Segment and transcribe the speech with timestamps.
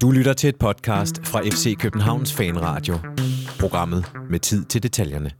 [0.00, 2.94] Du lytter til et podcast fra FC Københavns Fanradio.
[3.60, 5.30] Programmet med tid til detaljerne.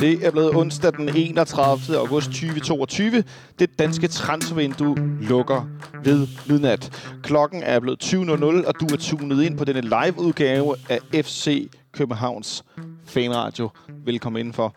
[0.00, 1.98] Det er blevet onsdag den 31.
[1.98, 3.24] august 2022.
[3.58, 5.68] Det danske transfervindue lukker
[6.04, 7.12] ved midnat.
[7.22, 12.64] Klokken er blevet 20.00, og du er tunet ind på denne live-udgave af FC Københavns
[13.04, 13.70] Fanradio.
[14.04, 14.74] Velkommen indenfor.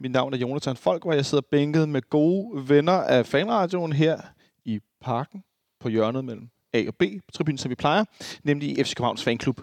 [0.00, 4.16] Mit navn er Jonathan Folk, og jeg sidder bænket med gode venner af Fanradioen her
[4.64, 5.44] i parken
[5.80, 8.04] på hjørnet mellem A og B, på tribunen, som vi plejer,
[8.44, 9.60] nemlig i FC Københavns Fanklub.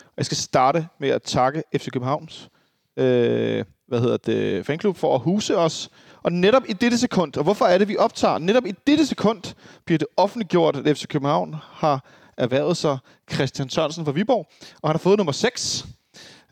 [0.00, 2.50] Og jeg skal starte med at takke FC Københavns
[2.96, 5.90] øh, hvad hedder det, fanklub for at huse os.
[6.22, 8.38] Og netop i dette sekund, og hvorfor er det, vi optager?
[8.38, 12.04] Netop i dette sekund bliver det offentliggjort, at FC København har
[12.36, 12.98] erhvervet sig
[13.32, 14.46] Christian Sørensen fra Viborg,
[14.82, 15.86] og han har fået nummer 6.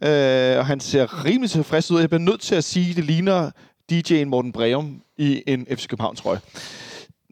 [0.05, 2.01] Øh, og han ser rimelig tilfreds ud.
[2.01, 3.51] Jeg bliver nødt til at sige, at det ligner
[3.93, 6.41] DJ'en Morten Breum i en FC København-trøje.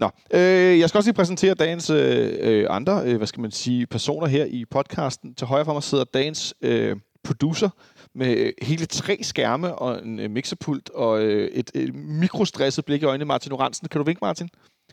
[0.02, 3.50] Nå, øh, jeg skal også lige præsentere dagens øh, øh, andre, øh, hvad skal man
[3.50, 5.34] sige, personer her i podcasten.
[5.34, 7.68] Til højre for mig sidder dagens øh, producer
[8.14, 13.02] med øh, hele tre skærme og en øh, mixerpult og øh, et, et mikrostresset blik
[13.02, 13.24] i øjnene.
[13.24, 14.48] Martin Oransen, kan du vinke, Martin?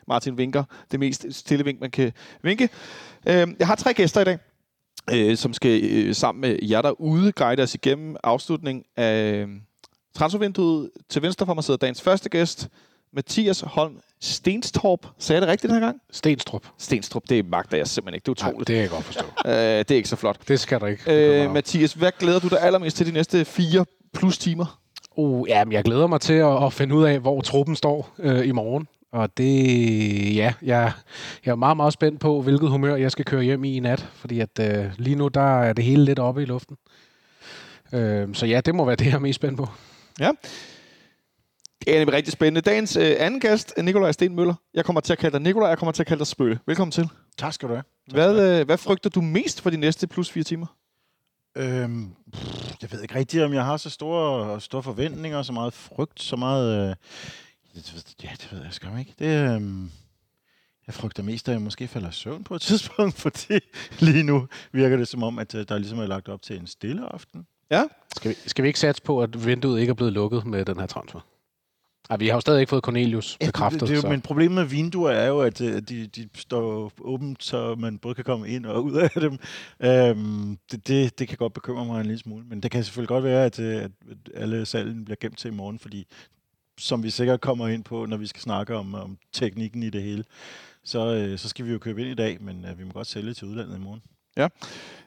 [0.08, 0.64] Martin vinker.
[0.90, 2.68] Det mest stille vink, man kan vinke.
[3.26, 4.38] Øh, jeg har tre gæster i dag
[5.12, 9.48] øh, som skal øh, sammen med jer derude guide os igennem afslutning af øh,
[10.14, 10.90] transfervinduet.
[11.08, 12.68] Til venstre for mig sidder dagens første gæst,
[13.12, 15.06] Mathias Holm Stenstrup.
[15.18, 16.00] Sagde jeg det rigtigt den her gang?
[16.10, 16.66] Stenstrup.
[16.78, 18.24] Stenstrup, det magter jeg simpelthen ikke.
[18.24, 18.58] Det er utroligt.
[18.58, 19.24] Nej, det kan jeg godt forstå.
[19.46, 20.48] Øh, det er ikke så flot.
[20.48, 21.42] Det skal der ikke.
[21.44, 24.80] Øh, Mathias, hvad glæder du dig allermest til de næste fire plus timer?
[25.16, 28.46] Uh, jamen, jeg glæder mig til at, at finde ud af, hvor truppen står øh,
[28.46, 28.88] i morgen.
[29.12, 30.92] Og det, ja, jeg,
[31.44, 34.08] jeg er meget, meget spændt på, hvilket humør jeg skal køre hjem i i nat.
[34.14, 36.76] Fordi at øh, lige nu, der er det hele lidt oppe i luften.
[37.92, 39.68] Øh, så ja, det må være det, jeg er mest spændt på.
[40.20, 40.30] Ja.
[41.84, 42.60] Det er nemlig rigtig spændende.
[42.60, 44.54] Dagens øh, anden gæst Nikolaj Sten Møller.
[44.74, 46.58] Jeg kommer til at kalde dig Nikolaj, jeg kommer til at kalde dig Spøge.
[46.66, 47.08] Velkommen til.
[47.38, 47.84] Tak skal du have.
[48.06, 50.66] Hvad, øh, hvad frygter du mest for de næste plus fire timer?
[51.56, 55.72] Øhm, pff, jeg ved ikke rigtigt, om jeg har så store, store forventninger, så meget
[55.72, 56.90] frygt, så meget...
[56.90, 56.96] Øh,
[58.22, 59.14] ja, det ved jeg sgu ikke.
[59.18, 59.62] Det, øh,
[60.86, 63.58] jeg frygter mest, at jeg måske falder i søvn på et tidspunkt, fordi
[63.98, 66.66] lige nu virker det som om, at øh, der ligesom er lagt op til en
[66.66, 67.46] stille aften.
[67.70, 67.84] Ja.
[68.16, 70.80] Skal vi, skal vi ikke satse på, at vinduet ikke er blevet lukket med den
[70.80, 71.20] her transfer?
[72.10, 73.80] Ej, vi har jo stadig ikke fået Cornelius bekræftet.
[73.80, 74.08] det, det er jo, så.
[74.08, 78.14] men problemet med vinduer er jo, at øh, de, de står åbent, så man både
[78.14, 79.38] kan komme ind og ud af dem.
[79.80, 83.08] Øhm, det, det, det kan godt bekymre mig en lille smule, men det kan selvfølgelig
[83.08, 83.90] godt være, at, øh, at
[84.34, 86.06] alle salgen bliver gemt til i morgen, fordi
[86.78, 90.02] som vi sikkert kommer ind på, når vi skal snakke om, om teknikken i det
[90.02, 90.24] hele,
[90.84, 93.06] så, øh, så skal vi jo købe ind i dag, men øh, vi må godt
[93.06, 94.02] sælge til udlandet i morgen.
[94.36, 94.48] Ja.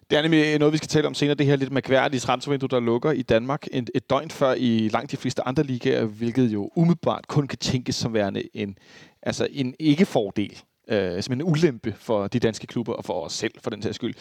[0.10, 1.36] Det er nemlig noget, vi skal tale om senere.
[1.36, 5.12] Det her lidt mærkværdige transfervindue, der lukker i Danmark et, et døgn før i langt
[5.12, 8.78] de fleste andre ligaer, hvilket jo umiddelbart kun kan tænkes som værende en,
[9.22, 10.62] altså en ikke-fordel.
[10.90, 13.96] Øh, som en ulempe for de danske klubber og for os selv, for den sags
[13.96, 14.14] skyld.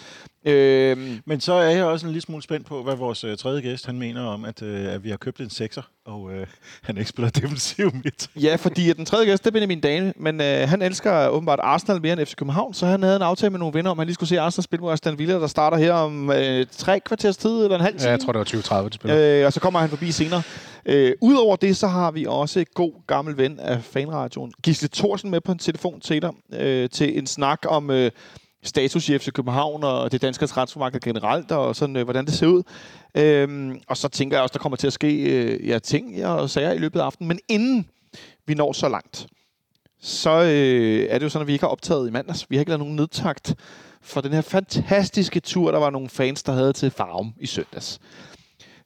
[0.46, 3.60] Øh, Men så er jeg også en lille smule spændt på, hvad vores øh, tredje
[3.60, 6.46] gæst han mener om, at, øh, at vi har købt en sekser, og øh,
[6.82, 8.30] han ikke spiller defensiv midt.
[8.36, 11.58] Ja, fordi at den tredje gæst, det er Benjamin Dane, men øh, han elsker åbenbart
[11.62, 14.02] Arsenal mere end FC København, så han havde en aftale med nogle venner om, at
[14.02, 17.00] han lige skulle se Arsenal spille mod Aston Villa, der starter her om øh, tre
[17.00, 18.04] kvarters tid, eller en halv time.
[18.06, 19.40] Ja, jeg tror, det var 2030, det spiller.
[19.40, 20.42] Øh, og så kommer han forbi senere.
[20.86, 25.30] Øh, Udover det, så har vi også et god gammel ven af fanradioen, Gisle Thorsen,
[25.30, 28.10] med på en telefon til dig, øh, til en snak om øh,
[28.62, 32.46] status i FC København og det danske transfermarked generelt, og sådan, øh, hvordan det ser
[32.46, 32.62] ud.
[33.14, 36.50] Øh, og så tænker jeg også, der kommer til at ske øh, ja, ting og
[36.50, 37.28] sager i løbet af aftenen.
[37.28, 37.88] Men inden
[38.46, 39.26] vi når så langt,
[40.00, 42.50] så øh, er det jo sådan, at vi ikke har optaget i mandags.
[42.50, 43.54] Vi har ikke lavet nogen nedtagt
[44.02, 48.00] for den her fantastiske tur, der var nogle fans, der havde til Farum i søndags.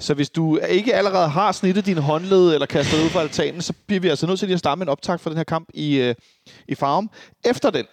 [0.00, 3.72] Så hvis du ikke allerede har snittet din håndled eller kastet ud fra altanen, så
[3.86, 5.68] bliver vi altså nødt til lige at starte med en optag for den her kamp
[5.74, 6.14] i, øh,
[6.68, 7.10] i Farum.
[7.44, 7.86] Efter den,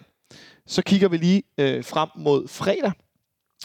[0.66, 2.92] så kigger vi lige øh, frem mod fredag,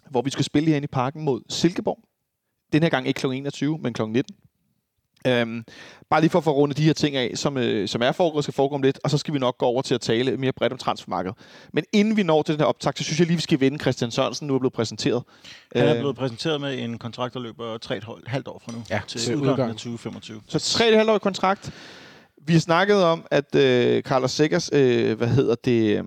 [0.09, 1.99] hvor vi skal spille herinde i parken mod Silkeborg.
[2.73, 3.25] Den her gang ikke kl.
[3.25, 4.01] 21, men kl.
[4.03, 4.35] 19.
[5.27, 5.63] Øhm,
[6.09, 8.43] bare lige for at få rundet de her ting af, som, øh, som er foregået,
[8.43, 10.51] skal foregå om lidt, og så skal vi nok gå over til at tale mere
[10.51, 11.37] bredt om transfermarkedet.
[11.73, 13.79] Men inden vi når til den her optag, så synes jeg lige, vi skal vende
[13.79, 15.23] Christian Sørensen, nu er blevet præsenteret.
[15.75, 19.01] Han er Øh, blevet præsenteret med en kontrakt, der løber 3,5 år fra nu, Ja,
[19.07, 20.41] til til udgangen af 2025.
[20.47, 21.71] Så 3,5 år kontrakt.
[22.41, 26.03] Vi har snakket om, at øh, Carlos Sækkers, øh, hvad hedder det, øh,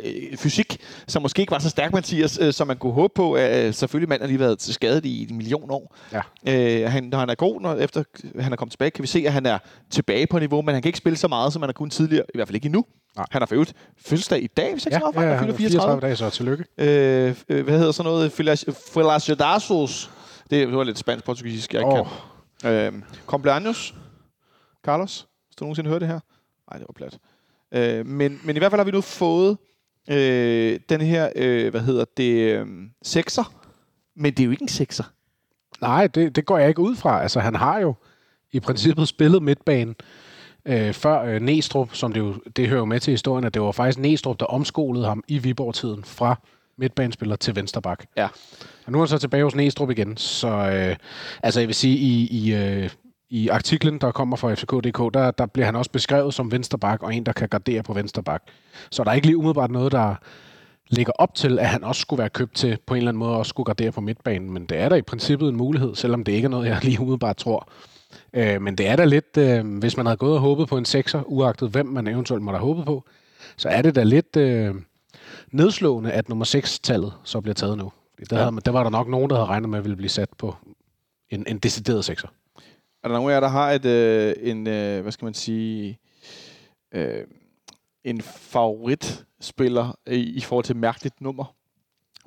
[0.00, 3.36] øh, fysik, som måske ikke var så stærk, Mathias, øh, som man kunne håbe på.
[3.36, 5.96] Øh, selvfølgelig manden har lige været til skade i en million år.
[6.12, 6.20] Ja.
[6.84, 8.04] Øh, han, når han er god, når efter
[8.40, 9.58] han er kommet tilbage, kan vi se, at han er
[9.90, 12.24] tilbage på niveau, men han kan ikke spille så meget, som han har kunnet tidligere,
[12.34, 12.84] i hvert fald ikke endnu.
[13.16, 13.26] Nej.
[13.30, 13.72] Han har for øvrigt
[14.06, 15.38] fødselsdag i dag, hvis jeg Ja, ikke tager ja, fejl.
[15.38, 16.00] han er fylder 34 34.
[16.00, 16.64] dage, så tillykke.
[16.78, 18.32] Øh, øh, hvad hedder sådan noget?
[19.12, 20.10] Felicidasos.
[20.50, 22.06] Det var lidt spansk-portugisisk, jeg ikke Åh.
[22.62, 22.72] kan.
[22.72, 22.92] Øh,
[23.32, 23.94] Compleaños.
[24.84, 25.20] Carlos.
[25.48, 26.20] Har du nogensinde hørt det her?
[26.70, 27.18] Nej, det var plat.
[27.74, 29.58] Øh, men, men i hvert fald har vi nu fået
[30.10, 32.66] øh, den her, øh, hvad hedder det, øh,
[33.02, 33.54] sekser.
[34.16, 35.04] Men det er jo ikke en sekser.
[35.80, 37.22] Nej, det, det går jeg ikke ud fra.
[37.22, 37.94] Altså, han har jo
[38.52, 39.96] i princippet spillet midtbanen
[40.64, 43.62] øh, før øh, Næstrup, som det jo det hører jo med til historien, at det
[43.62, 46.40] var faktisk Næstrup, der omskolede ham i Viborg-tiden fra
[46.78, 48.04] midtbanespiller til vensterbak.
[48.16, 48.28] Ja.
[48.86, 50.96] Og nu er han så tilbage hos Næstrup igen, så øh,
[51.42, 52.90] altså jeg vil sige, i, i, øh,
[53.32, 57.14] i artiklen, der kommer fra FCK.dk, der, der bliver han også beskrevet som vensterbak, og
[57.14, 58.42] en, der kan gardere på vensterbak.
[58.90, 60.14] Så der er ikke lige umiddelbart noget, der
[60.88, 63.36] ligger op til, at han også skulle være købt til på en eller anden måde
[63.36, 64.50] også skulle gardere på midtbanen.
[64.50, 67.00] Men det er da i princippet en mulighed, selvom det ikke er noget, jeg lige
[67.00, 67.68] umiddelbart tror.
[68.34, 70.84] Øh, men det er da lidt, øh, hvis man havde gået og håbet på en
[70.84, 73.04] sekser, uagtet hvem man eventuelt måtte have håbet på,
[73.56, 74.74] så er det da lidt øh,
[75.52, 77.92] nedslående, at nummer 6-tallet så bliver taget nu.
[78.30, 78.44] Der, Ja.
[78.44, 80.56] havde, der var der nok nogen, der havde regnet med, at ville blive sat på
[81.30, 82.28] en, en decideret sekser.
[83.04, 85.98] Er der nogen af jer, der har et, øh, en, øh, hvad skal man sige,
[86.94, 87.24] øh,
[88.04, 91.54] en favoritspiller i, i forhold til mærkeligt nummer?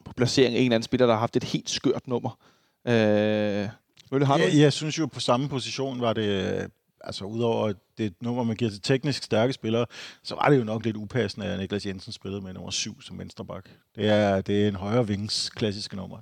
[0.05, 2.39] På placering af en eller anden spiller, der har haft et helt skørt nummer.
[2.87, 3.67] Øh,
[4.11, 4.43] Mølle, har du?
[4.43, 6.69] Jeg, jeg synes jo, på samme position var det, øh,
[7.01, 9.85] altså udover at det er et nummer, man giver til teknisk stærke spillere,
[10.23, 13.19] så var det jo nok lidt upassende, at Niklas Jensen spillede med nummer 7 som
[13.19, 13.69] vensterbak.
[13.95, 16.17] Det er, det er en højre vings klassiske nummer,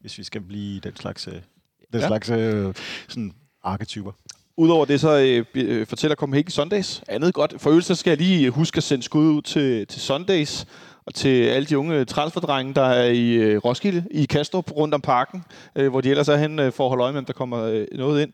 [0.00, 1.42] hvis vi skal blive den slags, øh, den
[1.92, 1.98] Ja.
[1.98, 2.06] ja.
[2.06, 2.74] slags øh,
[3.08, 3.34] sådan
[3.66, 4.12] arketyper.
[4.56, 7.54] Udover det, så øh, øh, fortæller Copenhagen Sundays andet godt.
[7.58, 10.66] For øvrigt, så skal jeg lige huske at sende skud ud til, til Sundays
[11.06, 15.00] og til alle de unge transferdrenge, der er i øh, Roskilde, i Kastrup, rundt om
[15.00, 15.44] parken,
[15.76, 17.62] øh, hvor de ellers er hen øh, for at holde øje med, om der kommer
[17.62, 18.32] øh, noget ind,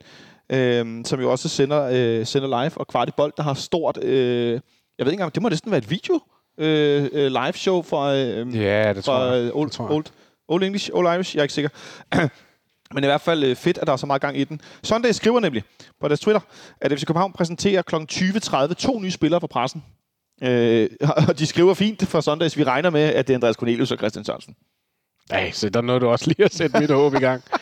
[0.59, 2.79] øh, som jo også sender, øh, sender live.
[2.79, 5.71] Og Kvart i Bold, der har stort, øh, jeg ved ikke engang, det må næsten
[5.71, 6.21] være et video,
[6.59, 9.43] øh, øh, live show fra, øh, Ja, det tror fra jeg.
[9.45, 9.95] øh, old, Det tror jeg.
[9.95, 10.05] old,
[10.49, 11.71] old English, Old Irish, jeg er ikke sikker.
[12.95, 14.61] Men i hvert fald øh, fedt, at der er så meget gang i den.
[14.83, 15.63] Sunday skriver nemlig
[16.01, 16.41] på deres Twitter,
[16.81, 17.95] at FC København præsenterer kl.
[17.95, 19.85] 20.30 to nye spillere for pressen.
[20.43, 20.91] Øh,
[21.29, 22.57] og de skriver fint for Sundays.
[22.57, 24.55] Vi regner med, at det er Andreas Cornelius og Christian Sørensen.
[25.31, 27.43] Nej, så der nåede du også lige at sætte mit håb i gang.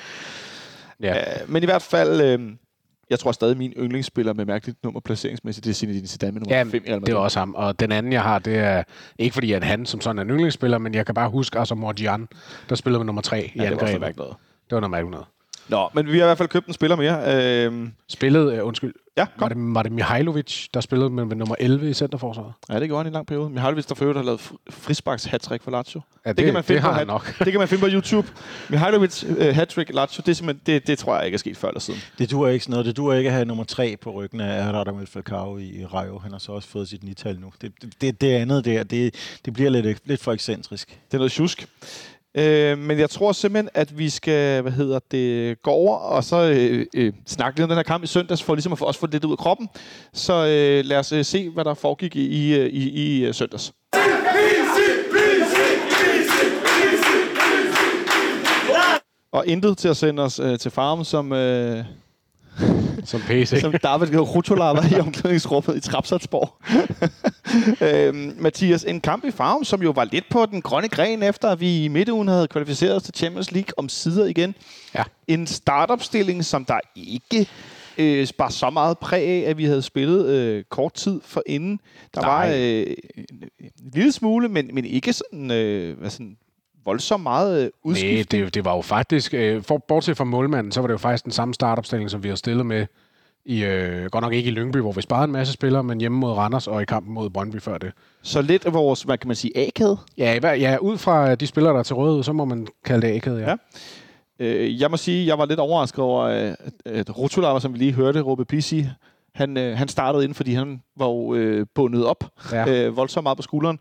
[1.03, 1.43] Ja.
[1.43, 2.51] Øh, men i hvert fald, øh,
[3.11, 6.57] jeg tror stadig, min yndlingsspiller med mærkeligt nummer placeringsmæssigt, det er Zinedine Zidane med nummer
[6.57, 7.55] Ja, 5 i Real det er også ham.
[7.55, 8.83] Og den anden, jeg har, det er
[9.19, 11.75] ikke fordi, at han som sådan er en yndlingsspiller, men jeg kan bare huske altså
[11.75, 12.29] Morgian,
[12.69, 14.27] der spillede med nummer 3 i ja, også angrebet.
[14.71, 15.27] Det var noget mærkeligt noget.
[15.69, 17.35] Nå, men vi har i hvert fald købt en spiller mere.
[17.67, 19.59] Øh, Spillede, uh, undskyld, ja, var kom.
[19.67, 22.53] det, var det Mihailovic, der spillede med, med nummer 11 i centerforsvaret?
[22.71, 23.51] Ja, det gjorde han i en lang periode.
[23.51, 26.01] Mihailovic, der for øvrigt har lavet fr- frisbaks hat for Lazio.
[26.27, 27.35] Ja, Det kan man finde det har på han hat- nok.
[27.45, 28.29] Det kan man finde på YouTube.
[28.71, 31.81] Mihailovic uh, hat-trick Lazio, det, er det, det tror jeg ikke er sket før eller
[31.81, 32.01] siden.
[32.19, 32.87] Det duer ikke sådan noget.
[32.87, 36.19] Det duer ikke at have nummer 3 på ryggen af Radamel Falcao i i Rayo.
[36.19, 37.53] Han har så også fået sit nital nu.
[37.61, 39.15] Det, det, det, det andet der, det,
[39.45, 40.89] det bliver lidt, lidt for ekscentrisk.
[40.89, 41.67] Det er noget tjusk.
[42.37, 46.37] Øh, men jeg tror simpelthen, at vi skal hvad hedder det, gå over og så
[46.37, 49.01] øh, øh, snakke lidt om den her kamp i søndags, for ligesom at få, også
[49.01, 49.69] få det lidt ud af kroppen.
[50.13, 53.35] Så øh, lad os øh, se, hvad der foregik i, i, øh, i, i øh,
[53.35, 53.73] søndags.
[59.33, 61.85] Og intet til at sende os øh, til farmen, som, øh,
[63.05, 63.61] som PC.
[63.61, 66.57] som David Rutola var i omklædningsrummet i Trapsatsborg.
[67.89, 71.49] øhm, Mathias, en kamp i farven, som jo var lidt på den grønne gren, efter
[71.49, 74.55] at vi i midtugen havde kvalificeret os til Champions League om sider igen.
[74.95, 75.03] Ja.
[75.29, 77.49] En startopstilling, som der ikke
[77.99, 81.81] øh, bar så meget præg af, at vi havde spillet øh, kort tid for inden.
[82.15, 82.49] Der Nej.
[82.49, 82.87] var øh,
[83.17, 83.27] en,
[83.61, 86.37] en lille smule, men, men ikke sådan, øh, hvad sådan
[86.85, 88.33] voldsomt meget øh, udskift.
[88.33, 90.99] Nej, det, det var jo faktisk, øh, for, bortset fra målmanden, så var det jo
[90.99, 92.87] faktisk den samme startopstilling, som vi har stillet med
[93.45, 96.19] i, øh, godt nok ikke i Lyngby, hvor vi sparede en masse spillere, men hjemme
[96.19, 97.93] mod Randers og i kampen mod Brøndby før det.
[98.23, 99.99] Så lidt af vores, hvad kan man sige, A-kæde.
[100.19, 103.15] Ja, ja ud fra de spillere, der er til rådighed, så må man kalde det
[103.15, 103.49] ægget, ja.
[103.49, 103.57] Ja.
[104.39, 107.79] Øh, jeg må sige, jeg var lidt overrasket over, øh, at, at Rotulava, som vi
[107.79, 108.87] lige hørte, Råbe Pisi,
[109.35, 112.69] han, øh, han startede ind, fordi han var jo øh, bundet op ja.
[112.69, 113.79] øh, voldsomt meget på skulderen.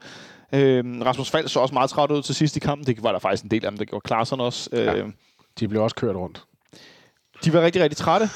[0.53, 2.87] Øh, Rasmus Fald så også meget træt ud til sidst i kampen.
[2.87, 4.69] Det var der faktisk en del af dem, der gjorde Klaarsson også.
[4.73, 5.03] Øh, Ja.
[5.59, 6.43] De blev også kørt rundt.
[7.45, 8.29] De var rigtig, rigtig trætte.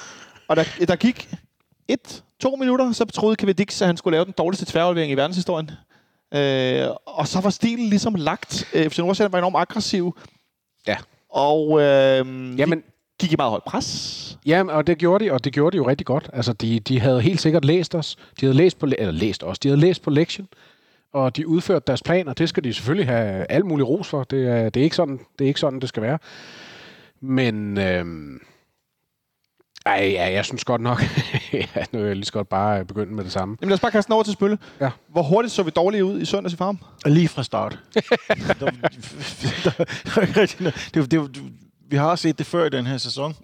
[0.48, 1.30] Og der, der gik
[1.88, 5.16] et, to minutter, så troede Kevin Dix, at han skulle lave den dårligste tværaflevering i
[5.16, 5.72] verdenshistorien.
[6.34, 8.70] Øh, og så var stilen ligesom lagt.
[8.74, 10.18] Øh, FC Nordsjælland var enormt aggressiv.
[10.88, 10.98] Ja.
[11.30, 12.84] Og øh, Jamen,
[13.20, 14.38] gik i meget højt pres.
[14.46, 16.30] Ja, og det gjorde de, og det gjorde de jo rigtig godt.
[16.34, 18.16] Altså, de, de havde helt sikkert læst os.
[18.40, 19.60] De havde læst på, le- eller læst os.
[19.60, 20.48] De havde læst på lektion,
[21.14, 22.34] og de udførte deres planer.
[22.34, 24.24] Det skal de selvfølgelig have alt muligt ros for.
[24.24, 26.20] Det er, det er, ikke, sådan, det er ikke sådan, det skal være.
[27.22, 28.40] Men, øhm,
[29.86, 31.02] ej, ja, jeg synes godt nok,
[31.54, 33.58] ja, nu er jeg lige så godt bare begynde med det samme.
[33.62, 34.58] Jamen lad os bare kaste den over til Spølle.
[34.82, 34.90] Ja.
[35.10, 36.80] Hvor hurtigt så vi dårlige ud i søndags i farm?
[37.06, 37.80] Lige fra start.
[40.16, 41.44] er det, det, det,
[41.90, 43.36] vi har set det før i den her sæson.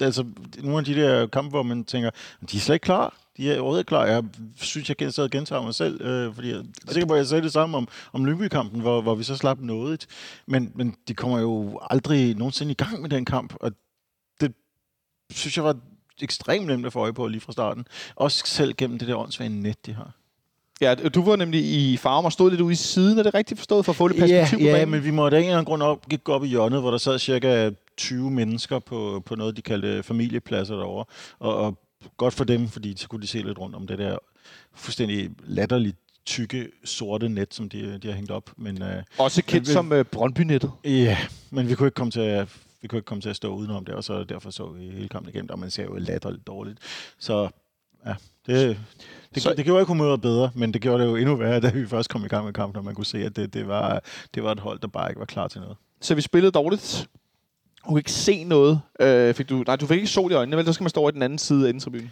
[0.00, 0.24] Altså,
[0.62, 2.10] nogle af de der kampe, hvor man tænker,
[2.50, 3.16] de er slet ikke klar.
[3.36, 4.06] De er overhovedet klar.
[4.06, 4.24] Jeg
[4.56, 6.56] synes, jeg sad og gentager mig selv, øh, fordi jeg
[6.88, 9.36] er sikker på, at jeg sagde det samme om, om Lyngby-kampen, hvor, hvor vi så
[9.36, 10.06] slap noget.
[10.46, 13.72] Men, men de kommer jo aldrig nogensinde i gang med den kamp, og
[14.40, 14.54] det
[15.30, 15.76] synes jeg var
[16.22, 17.86] ekstremt nemt at få øje på lige fra starten.
[18.16, 20.12] Også selv gennem det der åndssvage net, de har.
[20.80, 23.60] Ja, du var nemlig i farm og stod lidt ude i siden, er det rigtigt
[23.60, 24.90] forstået, for at få lidt perspektiv ja, på ja, banen?
[24.90, 26.98] men vi måtte af en eller anden grund op, gå op i hjørnet, hvor der
[26.98, 31.04] sad cirka 20 mennesker på, på noget, de kaldte familiepladser derovre.
[31.38, 31.78] Og, og
[32.16, 34.18] godt for dem, fordi så kunne de se lidt rundt om det der
[34.74, 38.50] fuldstændig latterligt tykke, sorte net, som de, de har hængt op.
[38.56, 38.88] Men, uh,
[39.18, 40.70] Også kendt men- som uh, Brøndby-nettet.
[40.84, 41.18] ja,
[41.50, 42.48] men vi kunne ikke komme til at
[42.82, 45.08] vi kunne ikke komme til at stå udenom det, og så derfor så vi hele
[45.08, 46.78] kampen igennem, og man ser jo latterligt dårligt.
[47.18, 47.48] Så
[48.06, 48.14] ja,
[48.46, 48.78] det,
[49.34, 51.70] det, Så- det gjorde ikke humøret bedre, men det gjorde det jo endnu værre, da
[51.70, 54.02] vi først kom i gang med kampen, og man kunne se, at det, det, var,
[54.34, 55.76] det var et hold, der bare ikke var klar til noget.
[56.00, 57.08] Så vi spillede dårligt.
[57.84, 58.80] Du kunne ikke se noget.
[59.00, 60.66] Øh, fik du, nej, du fik ikke sol i øjnene, vel?
[60.66, 62.10] Så skal man stå over i den anden side af indtribunen.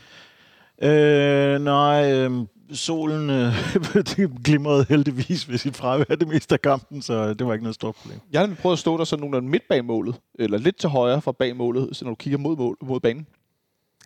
[0.83, 2.31] Øh, nej, øh,
[2.73, 3.53] solen øh,
[4.45, 7.95] glimrede heldigvis ved sit fravær det meste af kampen, så det var ikke noget stort
[7.95, 8.21] problem.
[8.33, 11.23] Jeg har prøvet at stå der sådan nogenlunde midt bag målet, eller lidt til højre
[11.23, 13.27] fra bag målet, så når du kigger mod, mål, mod banen,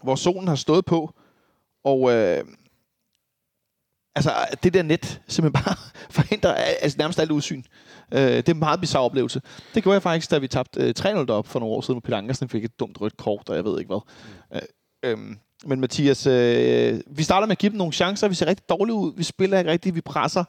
[0.03, 1.15] hvor solen har stået på,
[1.87, 2.45] og øh,
[4.15, 4.31] altså
[4.63, 5.77] det der net simpelthen bare
[6.19, 7.63] forhindrer altså, nærmest alt udsyn.
[8.15, 9.41] Øh, det er en meget bizarre oplevelse.
[9.75, 12.01] Det gjorde jeg faktisk, da vi tabte øh, 3-0 derop for nogle år siden, hvor
[12.01, 14.01] Peter Ankersen fik et dumt rødt kort, og jeg ved ikke hvad.
[14.55, 18.29] Øh, øhm, men Mathias, øh, vi starter med at give dem nogle chancer.
[18.29, 19.13] Vi ser rigtig dårligt ud.
[19.17, 19.95] Vi spiller ikke rigtigt.
[19.95, 20.45] Vi presser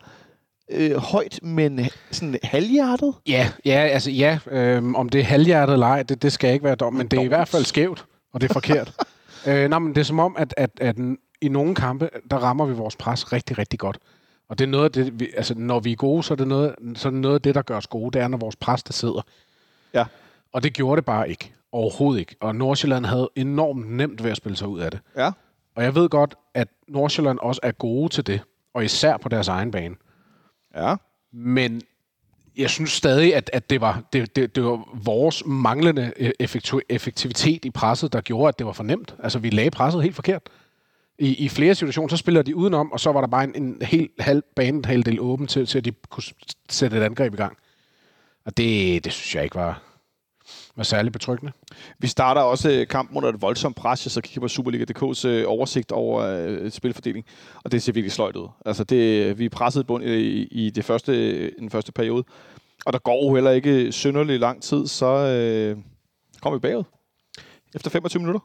[0.72, 1.80] øh, højt, men
[2.12, 3.14] sådan halvhjertet.
[3.28, 6.66] Ja, ja, altså ja, øhm, om det er halvhjertet eller ej, det, det skal ikke
[6.66, 8.94] være dom, men det er i hvert fald skævt, og det er forkert.
[9.48, 10.96] øh, nej, men det er som om, at, at, at
[11.42, 13.98] i nogle kampe, der rammer vi vores pres rigtig, rigtig godt.
[14.50, 16.48] Og det er noget af det, vi, altså når vi er gode, så er det
[16.48, 18.56] noget, så er det noget af det, der gør os gode, det er, når vores
[18.56, 19.22] pres, der sidder.
[19.94, 20.06] Ja.
[20.54, 21.54] Og det gjorde det bare ikke.
[21.72, 22.36] Overhovedet ikke.
[22.40, 25.00] Og Nordsjælland havde enormt nemt ved at spille sig ud af det.
[25.18, 25.32] Ja.
[25.76, 28.42] Og jeg ved godt, at Nordsjælland også er gode til det,
[28.74, 29.96] og især på deres egen bane.
[30.76, 30.96] Ja.
[31.34, 31.82] Men
[32.58, 36.14] jeg synes stadig, at, at det, var, det, det, det var vores manglende
[36.44, 39.16] effektu- effektivitet i presset, der gjorde, at det var for nemt.
[39.24, 40.42] Altså, vi lagde presset helt forkert.
[41.20, 43.78] I, I flere situationer, så spiller de udenom, og så var der bare en, en
[43.82, 46.24] helt halv bane, en halv del åben til, til, at de kunne
[46.70, 47.58] sætte et angreb i gang.
[48.46, 49.82] Og det, det synes jeg ikke var,
[50.76, 51.54] var særlig betryggende.
[52.00, 54.06] Vi starter også øh, kampen under et voldsomt pres.
[54.06, 57.26] Jeg så kigger på Superliga.dk's øh, oversigt over øh, spilfordeling,
[57.64, 58.48] og det ser virkelig sløjt ud.
[58.66, 62.24] Altså det, vi er presset i bund i, i det første, den første periode,
[62.86, 65.78] og der går jo heller ikke synderlig lang tid, så øh,
[66.42, 66.84] kommer vi bagud.
[67.76, 68.40] Efter 25 minutter.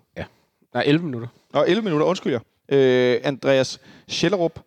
[0.75, 1.29] Nej, 11 minutter.
[1.53, 2.41] Og 11 minutter, undskyld jer.
[2.69, 4.61] Øh, Andreas Schellerup,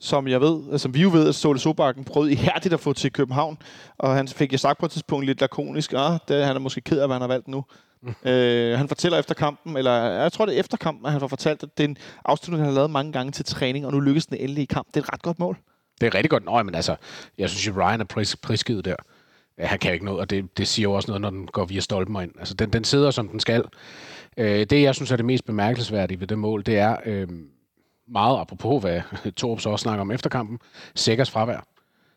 [0.00, 2.92] som jeg ved, altså, som vi jo ved, at Ståle Sobakken prøvede ihærdigt at få
[2.92, 3.58] til København,
[3.98, 6.80] og han fik jeg sagt på et tidspunkt lidt lakonisk, ah, det, han er måske
[6.80, 7.64] ked af, hvad han har valgt nu.
[8.24, 11.28] øh, han fortæller efter kampen, eller jeg tror det er efter kampen, at han får
[11.28, 14.00] fortalt, at det er en afslutning, han har lavet mange gange til træning, og nu
[14.00, 14.86] lykkes den endelig i kamp.
[14.88, 15.56] Det er et ret godt mål.
[16.00, 16.44] Det er rigtig godt.
[16.44, 16.96] Nå, men altså,
[17.38, 18.96] jeg synes jo, Ryan er pris, prisgivet der.
[19.58, 21.64] Ja, han kan ikke noget, og det, det siger jo også noget, når den går
[21.64, 22.32] via stolpen og ind.
[22.38, 23.64] Altså, den, den sidder, som den skal.
[24.36, 27.28] Øh, det, jeg synes er det mest bemærkelsesværdige ved det mål, det er øh,
[28.08, 29.00] meget apropos, hvad
[29.36, 30.58] Torp så også snakker om efter kampen,
[30.94, 31.66] Sækkers fravær.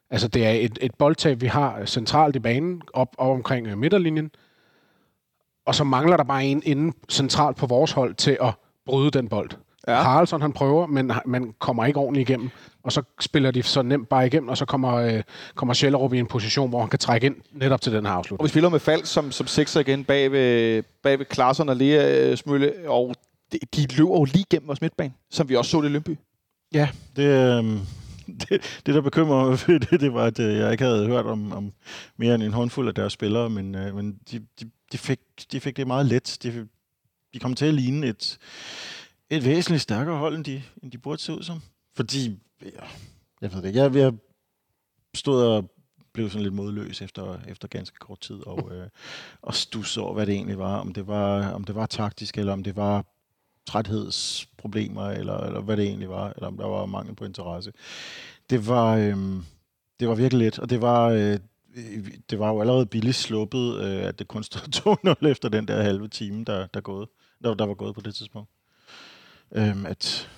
[0.09, 3.77] Altså, det er et, et boldtag, vi har centralt i banen, op, op omkring øh,
[3.77, 4.31] midterlinjen,
[5.65, 8.53] og så mangler der bare en inde centralt på vores hold til at
[8.85, 9.49] bryde den bold.
[9.87, 10.01] Ja.
[10.01, 12.49] Haraldsson han prøver, men man kommer ikke ordentligt igennem.
[12.83, 15.23] Og så spiller de så nemt bare igennem, og så kommer, øh,
[15.55, 18.17] kommer Schellerup i en position, hvor han kan trække ind netop til den her Og
[18.17, 18.43] afslutning.
[18.45, 22.29] vi spiller med Falk som, som sekser igen bag ved, bag ved Klaarsson og Lea
[22.29, 23.15] øh, Smølle, og
[23.51, 26.17] de, de løber jo lige gennem vores midtbane, som vi også så det i Lønby.
[26.73, 27.63] Ja, det, øh,
[28.41, 31.25] det, det der bekymrer mig ved det, det var, at øh, jeg ikke havde hørt
[31.25, 31.71] om, om
[32.17, 35.19] mere end en håndfuld af deres spillere, men, øh, men de, de, de, fik,
[35.51, 36.37] de fik det meget let.
[36.43, 36.67] De,
[37.33, 38.37] de kom til at ligne et,
[39.29, 41.61] et væsentligt stærkere hold, end de, end de burde se ud som.
[41.95, 42.85] Fordi, ja,
[43.41, 44.13] jeg ved det ikke, jeg, jeg
[45.15, 45.71] stod og
[46.13, 48.87] blev sådan lidt modløs efter, efter ganske kort tid, og, øh,
[49.41, 50.79] og stussede over, hvad det egentlig var.
[50.79, 53.05] Om det var, om det var taktisk, eller om det var
[53.65, 57.73] træthedsproblemer, eller, eller hvad det egentlig var, eller om der var mangel på interesse.
[58.49, 59.43] Det var, øhm,
[59.99, 61.39] det var virkelig let, og det var, øh,
[62.29, 64.61] det var jo allerede billigt sluppet, øh, at det kun stod
[65.23, 67.09] 2-0 efter den der halve time, der, der, gået,
[67.43, 68.49] der, der var gået på det tidspunkt.
[69.51, 70.29] Øhm, at,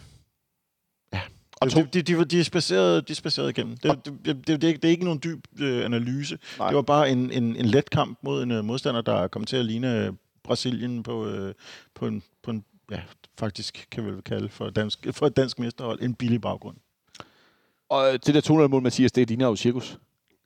[1.13, 1.21] ja.
[1.61, 3.77] Og de, de, de, de, er spaceret, de er spaceret igennem.
[3.77, 6.37] Det, det, det, det, det, er ikke- det er ikke nogen dyb øh, analyse.
[6.57, 6.67] Nej.
[6.67, 9.57] Det var bare en, en, en let kamp mod en uh, modstander, der kom til
[9.57, 11.53] at ligne øh, Brasilien på, øh,
[11.95, 12.99] på, en, på en, ja,
[13.39, 16.77] faktisk kan vi vel kalde for, dansk, for et dansk mesterhold, en billig baggrund.
[17.89, 19.97] Og øh, det der 200-mål, Mathias, det ligner jo cirkus.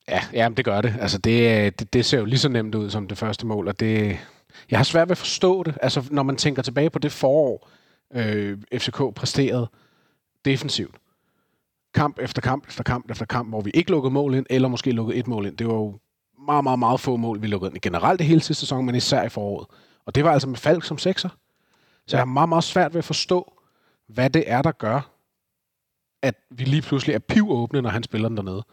[0.07, 0.95] Ja, ja det gør det.
[0.99, 3.67] Altså, det, øh, det, det ser jo lige så nemt ud som det første mål,
[3.67, 4.17] og det,
[4.71, 5.77] jeg har svært ved at forstå det.
[5.81, 7.69] Altså, når man tænker tilbage på det forår,
[8.13, 9.67] øh, FCK præsterede,
[10.45, 10.95] defensivt.
[11.93, 14.91] Kamp efter kamp efter kamp efter kamp, hvor vi ikke lukkede mål ind, eller måske
[14.91, 15.57] lukkede et mål ind.
[15.57, 15.99] Det var jo
[16.45, 17.81] meget, meget, meget få mål, vi lukkede ind.
[17.81, 19.67] Generelt det hele sidste sæson, men især i foråret.
[20.05, 21.29] Og det var altså med Falk som sekser.
[22.07, 23.53] Så jeg har meget, meget svært ved at forstå,
[24.07, 25.11] hvad det er, der gør,
[26.21, 28.63] at vi lige pludselig er pivåbne, når han spiller den dernede.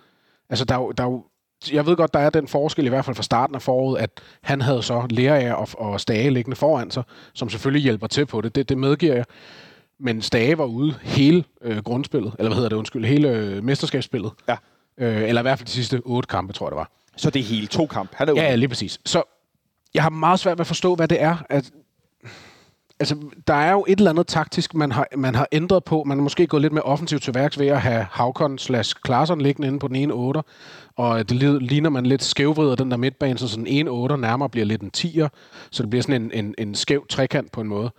[0.49, 1.25] Altså, der er jo, der er jo
[1.73, 4.11] jeg ved godt, der er den forskel, i hvert fald fra starten af foråret, at
[4.43, 7.03] han havde så lærer og, og Stage liggende foran sig,
[7.35, 8.55] som selvfølgelig hjælper til på det.
[8.55, 9.25] Det, det medgiver jeg.
[10.00, 14.33] Men Stage var ude hele øh, grundspillet, eller hvad hedder det, undskyld, hele øh, mesterskabsspillet.
[14.49, 14.57] Ja.
[14.99, 16.91] Øh, eller i hvert fald de sidste otte kampe, tror jeg det var.
[17.17, 18.11] Så det er hele to kamp.
[18.15, 18.43] Han er ude.
[18.43, 19.00] ja, lige præcis.
[19.07, 19.23] Så
[19.95, 21.37] jeg har meget svært ved at forstå, hvad det er.
[21.49, 21.71] At,
[23.00, 26.05] altså, der er jo et eller andet taktisk, man har, man har ændret på.
[26.05, 29.40] Man har måske gået lidt mere offensivt til værks ved at have Havkon slash Klarsson
[29.40, 30.43] liggende inde på den ene 8.
[30.97, 34.64] Og det ligner man lidt skævvrider den der midtbane, så sådan en 8 nærmere bliver
[34.64, 35.28] lidt en 10'er.
[35.71, 37.90] Så det bliver sådan en, en, en skæv trekant på en måde.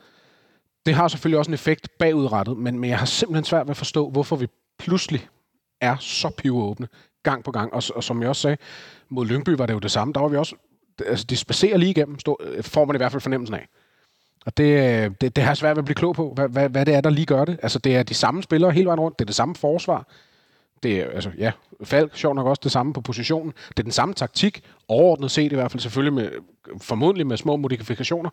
[0.86, 3.78] Det har selvfølgelig også en effekt bagudrettet, men, men jeg har simpelthen svært ved at
[3.78, 4.48] forstå, hvorfor vi
[4.80, 5.28] pludselig
[5.82, 6.88] er så pivåbne
[7.24, 7.74] gang på gang.
[7.74, 8.58] Og, og som jeg også sagde,
[9.10, 10.14] mod Lyngby var det jo det samme.
[10.14, 10.56] Der var vi også,
[11.06, 13.68] altså de spacerer lige igennem, stå, får man i hvert fald fornemmelsen af.
[14.46, 16.86] Og det, øh, det, det har svært ved at blive klog på, hvad, hvad, hvad
[16.86, 17.60] det er, der lige gør det.
[17.62, 20.08] Altså det er de samme spillere hele vejen rundt, det er det samme forsvar.
[20.84, 21.52] Det er, altså, ja,
[21.84, 23.54] Falk, sjovt nok også det samme på positionen.
[23.70, 26.32] Det er den samme taktik, overordnet set i hvert fald, selvfølgelig med,
[26.82, 28.30] formodentlig med små modifikationer.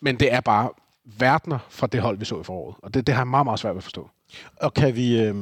[0.00, 0.70] Men det er bare
[1.04, 2.76] verdener fra det hold, vi så i foråret.
[2.82, 4.10] Og det, det har jeg meget, meget svært ved at forstå.
[4.56, 5.34] Og kan vi, øh,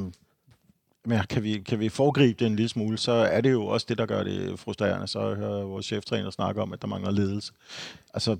[1.05, 3.85] men kan vi, kan vi foregribe det en lille smule, så er det jo også
[3.89, 5.07] det, der gør det frustrerende.
[5.07, 7.53] Så hører vores cheftræner snakke om, at der mangler ledelse.
[8.13, 8.37] Altså,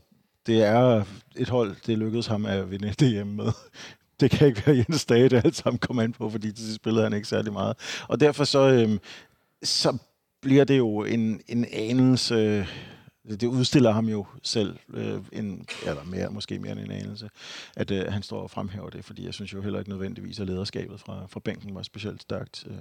[0.47, 1.03] det er
[1.35, 3.51] et hold, det lykkedes ham at vinde DM med.
[4.19, 7.03] Det kan ikke være Jens Dage, det alt sammen kommer ind på, fordi til spillede
[7.03, 7.77] han ikke særlig meget.
[8.07, 8.99] Og derfor så, øhm,
[9.63, 9.97] så
[10.41, 12.35] bliver det jo en, en anelse...
[12.35, 12.67] Øh,
[13.29, 17.29] det udstiller ham jo selv, øh, en, eller mere, måske mere end en anelse,
[17.75, 20.47] at øh, han står og fremhæver det, fordi jeg synes jo heller ikke nødvendigvis, at
[20.47, 22.67] lederskabet fra, fra bænken var specielt stærkt.
[22.67, 22.75] Øh,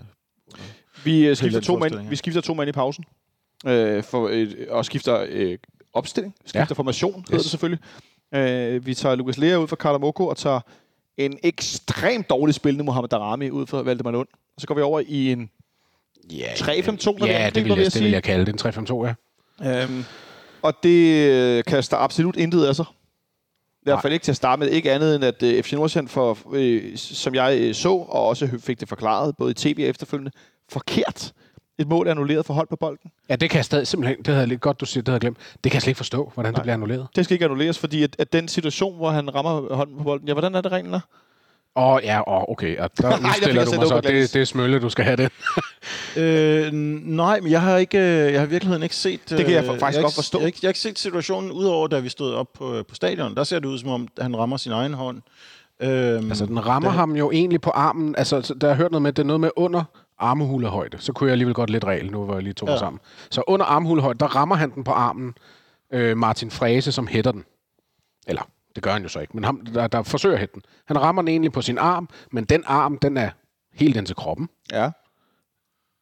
[1.05, 3.05] Vi, øh, skifter to mand, vi skifter to mand i pausen.
[3.67, 5.59] Øh, for, øh, og skifter øh,
[5.93, 6.35] opstilling.
[6.41, 6.75] Skifter ja.
[6.75, 7.43] formation, hedder Yes.
[7.43, 7.81] det selvfølgelig.
[8.35, 10.61] Øh, vi tager Lukas Lea ud fra Kalamoko og tager
[11.17, 14.29] en ekstremt dårlig spillende Mohamed Darami ud fra Valdemar Lund.
[14.57, 15.51] Og så går vi over i en
[16.31, 18.65] Ja, 3-5-2, når vi Ja, angriber, det vil, jeg, jeg det vil jeg kalde det.
[18.67, 19.07] En 3-5-2,
[19.63, 19.83] ja.
[19.83, 20.05] Øhm,
[20.63, 22.85] og det øh, kaster absolut intet af sig.
[23.73, 24.69] I hvert fald ikke til at starte med.
[24.69, 28.49] Ikke andet end, at øh, FC Nordsjælland, for, øh, som jeg øh, så, og også
[28.59, 30.31] fik det forklaret, både i tv og efterfølgende,
[30.69, 31.33] forkert.
[31.81, 33.11] Et mål er annulleret for hold på bolden.
[33.29, 34.19] Ja, det kan jeg stadig simpelthen...
[34.19, 35.37] Det havde jeg lidt godt, du siger, det havde jeg glemt.
[35.65, 36.57] Det kan jeg slet ikke forstå, hvordan Nej.
[36.57, 37.07] det bliver annulleret.
[37.17, 40.29] Det skal ikke annulleres, fordi at, at den situation, hvor han rammer hånden på bolden,
[40.29, 41.01] ja, hvordan er det reglen er?
[41.77, 42.77] Åh, oh, ja, oh, okay.
[42.79, 44.01] Og der der fik udstiller jeg du mig så.
[44.01, 45.33] Det, det er smølle, du skal have det.
[46.17, 49.21] Øh, nej, men jeg har ikke, øh, jeg har i virkeligheden ikke set...
[49.31, 50.39] Det kan jeg øh, faktisk jeg godt ikke- forstå.
[50.39, 52.95] Jeg har, ikke, jeg har ikke set situationen, udover da vi stod op på, på
[52.95, 53.35] stadion.
[53.35, 55.23] Der ser det ud, som om han rammer sin egen hånd.
[55.81, 58.15] Øhm, Altså, den rammer det- ham jo egentlig på armen.
[58.19, 59.85] Altså, så- der har jeg hørt noget med, at det er noget med under
[60.21, 60.99] armehulehøjde.
[61.01, 62.79] Så kunne jeg alligevel godt lidt regel, nu var jeg lige to ja.
[62.79, 63.01] Sammen.
[63.31, 65.35] Så under armehulehøjde, der rammer han den på armen.
[65.93, 67.45] Øh, Martin Frese, som hætter den.
[68.27, 68.43] Eller,
[68.75, 70.63] det gør han jo så ikke, men ham, der, der forsøger at hætte den.
[70.87, 73.31] Han rammer den egentlig på sin arm, men den arm, den er
[73.73, 74.49] helt ind til kroppen.
[74.73, 74.91] Ja.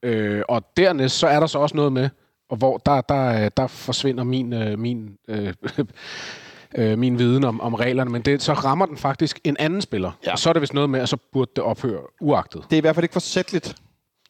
[0.03, 2.09] Øh, og dernæst, så er der så også noget med,
[2.49, 5.55] og hvor der, der, der forsvinder min, øh, min, øh,
[6.79, 10.13] øh, min viden om, om reglerne, men det, så rammer den faktisk en anden spiller.
[10.27, 10.33] Ja.
[10.33, 12.65] Og så er det vist noget med, at så burde det ophøre uagtet.
[12.71, 13.77] Det er i hvert fald ikke forsætligt,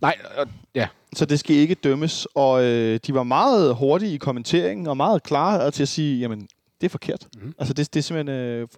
[0.01, 0.89] Nej, øh, ja.
[1.15, 2.27] så det skal ikke dømmes.
[2.35, 6.49] Og øh, de var meget hurtige i kommenteringen, og meget klare til at sige, jamen,
[6.81, 7.29] det er forkert.
[7.35, 7.47] Mhm.
[7.47, 7.55] Mm.
[7.59, 8.41] Altså, det, det er simpelthen...
[8.41, 8.69] Øh,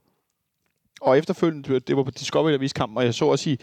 [1.00, 3.58] og efterfølgende, det var på Discovery, der viste kampen, og jeg så også i,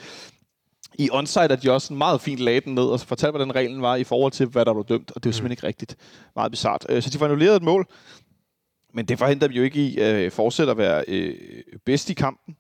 [0.98, 3.96] i onside, at de også meget fint lagde den ned, og fortalte, hvordan reglen var
[3.96, 5.96] i forhold til, hvad der var dømt, og det var simpelthen ikke rigtigt.
[6.36, 6.86] Meget bizart.
[6.90, 7.88] Øh, så de får annulleret et mål,
[8.94, 11.36] men det forhindrer dem jo ikke i at fortsætte at være øh,
[11.86, 12.56] bedst i kampen.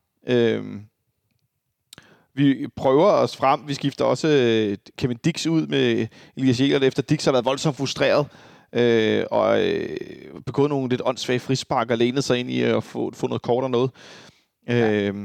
[2.37, 3.59] Vi prøver os frem.
[3.67, 7.77] Vi skifter også øh, Kevin Dix ud med Elias Jægert, efter Dix har været voldsomt
[7.77, 8.27] frustreret
[8.73, 9.97] øh, og øh,
[10.45, 13.63] begået nogle lidt åndssvage frispark og lænet sig ind i at få, få noget kort
[13.63, 13.91] og noget.
[14.67, 14.91] Ja.
[14.91, 15.15] Øh,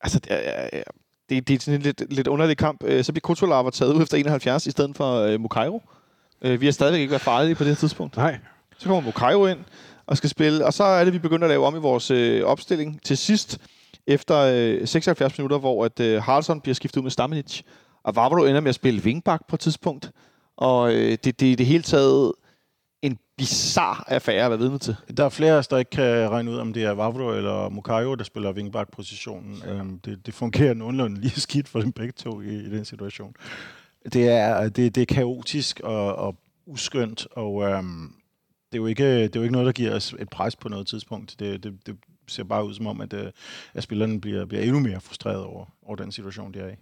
[0.00, 0.82] altså, det er,
[1.28, 2.84] det, det er sådan en lidt, lidt underlig kamp.
[2.84, 5.82] Øh, så bliver Kutsulava taget ud efter 71 i stedet for øh, Mukairo.
[6.42, 8.16] Øh, vi har stadigvæk ikke været farlige på det her tidspunkt.
[8.16, 8.38] Nej.
[8.78, 9.58] Så kommer Mukairo ind
[10.06, 12.44] og skal spille, og så er det, vi begynder at lave om i vores øh,
[12.44, 13.58] opstilling til sidst,
[14.06, 17.62] efter øh, 76 minutter, hvor at, øh, Haraldsson bliver skiftet ud med Stamenic,
[18.04, 20.10] og Vavro ender med at spille wingback på et tidspunkt.
[20.56, 22.32] Og øh, det, det er i det hele taget
[23.02, 24.96] en bizarre affære at være vidne til.
[25.16, 27.68] Der er flere af os, der ikke kan regne ud, om det er Vavro eller
[27.68, 29.62] Mukayo, der spiller wingback-positionen.
[29.68, 33.34] Øhm, det, det fungerer nogenlunde lige skidt for dem begge to i, i den situation.
[34.12, 38.12] Det er, det, det er kaotisk og, og uskyndt, og øhm,
[38.72, 40.68] det, er jo ikke, det er jo ikke noget, der giver os et pres på
[40.68, 41.36] noget tidspunkt.
[41.38, 41.96] Det, det, det
[42.28, 43.26] ser bare ud som om, at, øh,
[43.74, 46.74] at spillerne bliver, bliver endnu mere frustreret over, over den situation, de er i.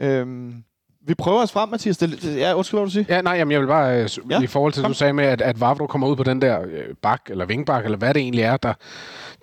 [0.00, 0.64] Øhm,
[1.00, 1.98] vi prøver os frem, Mathias.
[1.98, 3.04] Det, det, ja, undskyld, hvad du siger.
[3.08, 4.90] Ja, nej, jamen, jeg vil bare, øh, Ja, ja, i forhold til, kom.
[4.90, 7.84] du sagde med, at, at Vavro kommer ud på den der øh, bak, eller vingbak,
[7.84, 8.74] eller hvad det egentlig er, der,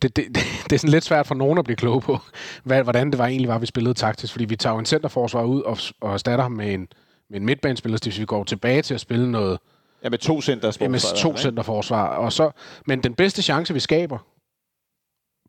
[0.02, 2.20] det, det, det, det er sådan lidt svært for nogen at blive kloge på,
[2.64, 5.44] hvad, hvordan det var egentlig var, vi spillede taktisk, fordi vi tager jo en centerforsvar
[5.44, 6.88] ud og, og erstatter ham med en,
[7.30, 9.60] med en midtbanespiller, så hvis vi går tilbage til at spille noget
[10.04, 12.52] Ja, med to center med to centerforsvar, og så,
[12.86, 14.18] men den bedste chance, vi skaber,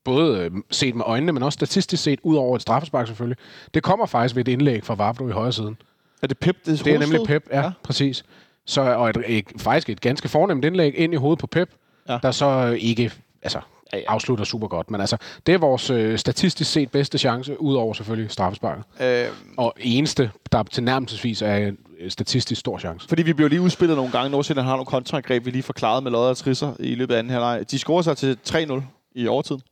[0.06, 3.36] både øh, set med øjnene, men også statistisk set, ud over et straffespark selvfølgelig,
[3.74, 5.76] det kommer faktisk ved et indlæg fra Vavro i højre siden.
[6.22, 6.56] Er det Pep?
[6.66, 7.20] Det, Det er nemlig?
[7.26, 7.70] Pep, ja, ja.
[7.82, 8.24] præcis.
[8.66, 11.70] Så, og et, et, faktisk et ganske fornemt indlæg ind i hovedet på Pep,
[12.08, 12.18] Ja.
[12.22, 13.60] der så ikke altså,
[13.92, 14.90] afslutter super godt.
[14.90, 15.16] Men altså,
[15.46, 18.84] det er vores øh, statistisk set bedste chance, udover selvfølgelig straffesparket.
[19.00, 23.08] Øh, Og eneste, der tilnærmelsesvis er en øh, statistisk stor chance.
[23.08, 24.30] fordi vi blev lige udspillet nogle gange.
[24.30, 27.30] Nordsjælland har nogle kontraangreb, vi lige forklarede med lodder og trisser i løbet af anden
[27.30, 27.70] halvleg.
[27.70, 28.82] De scorer sig til 3-0
[29.14, 29.62] i overtiden.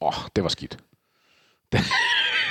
[0.00, 0.78] Åh, oh, det var skidt.
[1.72, 1.80] Det,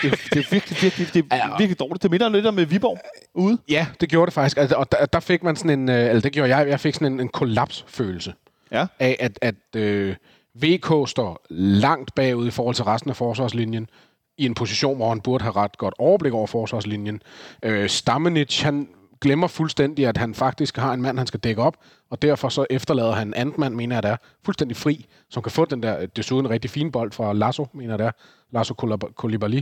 [0.01, 1.57] det er virkelig, virkelig, det er Ja.
[1.57, 2.03] virkelig dårligt.
[2.03, 2.99] Det minder lidt om øh, Viborg
[3.33, 3.57] ude.
[3.69, 4.57] Ja, det gjorde det faktisk.
[4.57, 6.93] Altså, og der, der fik man sådan en, øh, eller det gjorde jeg, jeg fik
[6.93, 8.33] sådan en, en kollapsfølelse
[8.71, 8.85] Ja.
[8.99, 10.15] af, at, at øh,
[10.55, 13.89] VK står langt bagud i forhold til resten af forsvarslinjen,
[14.37, 17.21] i en position, hvor han burde have ret godt overblik over forsvarslinjen.
[17.63, 18.89] Øh, Stamenic, han
[19.21, 21.77] glemmer fuldstændig, at han faktisk har en mand, han skal dække op,
[22.09, 25.43] og derfor så efterlader han en anden mand, mener jeg, der er fuldstændig fri, som
[25.43, 28.05] kan få den der, øh, desuden en rigtig fin bold fra Lasso, mener jeg, der
[28.05, 28.11] er.
[28.51, 28.73] Lasso
[29.15, 29.61] Koulibaly.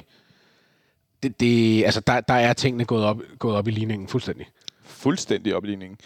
[1.24, 4.48] Det, det, altså, der, der er tingene gået op, gået op i ligningen fuldstændig.
[4.84, 5.98] Fuldstændig opligning.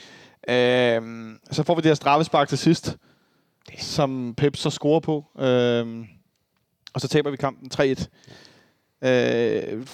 [0.49, 2.97] Øhm, så får vi det her straffespark til sidst,
[3.77, 5.25] som Pep så scorer på.
[5.39, 6.05] Øhm,
[6.93, 7.79] og så taber vi kampen 3-1.
[7.79, 9.09] Øh,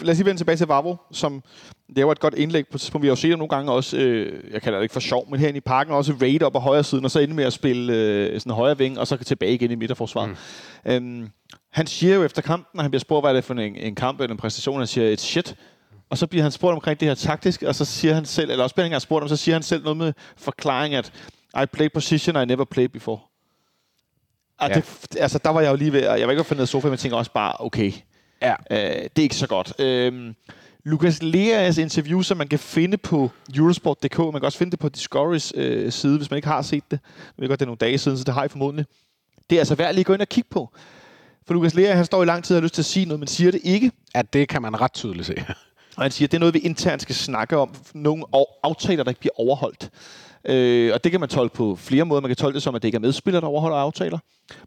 [0.01, 1.43] lad os lige vende tilbage til Vavro, som
[1.89, 3.01] laver et godt indlæg på et tidspunkt.
[3.03, 5.39] Vi har jo set nogle gange også, øh, jeg kalder det ikke for sjov, men
[5.39, 7.93] herinde i parken også raid op på højre siden, og så ende med at spille
[7.93, 10.29] øh, sådan højre ving, og så tilbage igen i midterforsvaret.
[10.85, 10.91] Mm.
[10.91, 11.29] Øhm,
[11.71, 13.95] han siger jo efter kampen, når han bliver spurgt, hvad er det for en, en
[13.95, 15.55] kamp eller en præstation, han siger, it's shit.
[16.09, 18.63] Og så bliver han spurgt omkring det her taktisk, og så siger han selv, eller
[18.63, 21.11] også bliver han spurgt om, så siger han selv noget med forklaring, at
[21.63, 23.19] I play position I never played before.
[24.59, 24.73] Og Ja.
[24.75, 26.89] det, altså, der var jeg jo lige ved, jeg var ikke faldet ned af sofaen,
[26.89, 27.91] men jeg tænker også bare, okay,
[28.41, 28.55] Ja.
[28.71, 29.73] øh, det er ikke så godt.
[29.79, 30.35] Øhm,
[30.87, 34.89] Lukas Leas interview, som man kan finde på Eurosport.dk, man kan også finde det på
[34.89, 36.99] Discoverys øh, side, hvis man ikke har set det.
[37.37, 38.85] Jeg ved godt, det er nogle dage siden, så det har I formodentlig.
[39.49, 40.69] Det er altså værd lige at gå ind og kigge på.
[41.47, 43.19] For Lukas Lea, han står i lang tid og har lyst til at sige noget,
[43.19, 43.91] men siger det ikke.
[44.15, 45.35] At det kan man ret tydeligt se.
[45.97, 47.75] Og han siger, at det er noget, vi internt skal snakke om.
[47.93, 49.89] Nogle af- aftaler, der ikke bliver overholdt.
[50.45, 52.21] Øh, og det kan man tolke på flere måder.
[52.21, 54.17] Man kan tolke det som, at det ikke er medspillere, der overholder aftaler.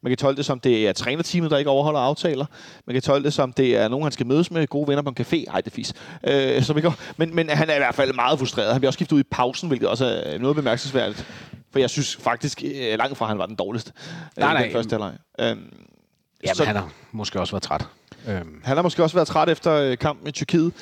[0.02, 2.44] Man kan tolke det som, det er trænerteamet, der ikke overholder aftaler.
[2.86, 5.08] Man kan tolke det som, det er nogen, han skal mødes med, gode venner på
[5.08, 5.44] en café.
[5.54, 5.92] Ej, det fis.
[6.24, 6.94] Øh, så vi går.
[7.16, 8.72] Men, men han er i hvert fald meget frustreret.
[8.72, 11.26] Han bliver også skiftet ud i pausen, hvilket også er noget bemærkelsesværdigt.
[11.72, 13.92] For jeg synes faktisk øh, langt fra, han var den dårligste.
[13.96, 14.62] øh, Nej, nej.
[14.62, 15.12] Den første halvleg.
[15.40, 15.58] Øhm,
[16.44, 17.86] Jamen, så- han har måske også været træt.
[18.28, 18.60] Øhm.
[18.64, 20.72] han har måske også været træt efter øh, kampen i Tyrkiet.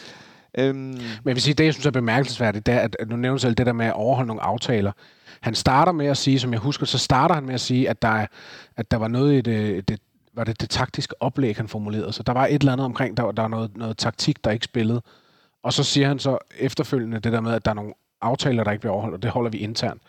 [0.58, 3.38] Øhm, Men jeg vil sige, det jeg synes er bemærkelsesværdigt, det er, at nu nævner
[3.38, 4.92] selv det der med at overholde nogle aftaler.
[5.40, 8.02] Han starter med at sige, som jeg husker, så starter han med at sige, at
[8.02, 8.26] der, er,
[8.76, 10.00] at der var noget i det, det,
[10.34, 12.12] var det, det taktiske oplæg, han formulerede.
[12.12, 14.50] Så der var et eller andet omkring, der, var- der var noget, noget taktik, der
[14.50, 15.02] ikke spillede.
[15.62, 18.70] Og så siger han så efterfølgende det der med, at der er nogle aftaler, der
[18.70, 20.02] ikke bliver overholdt, og det holder vi internt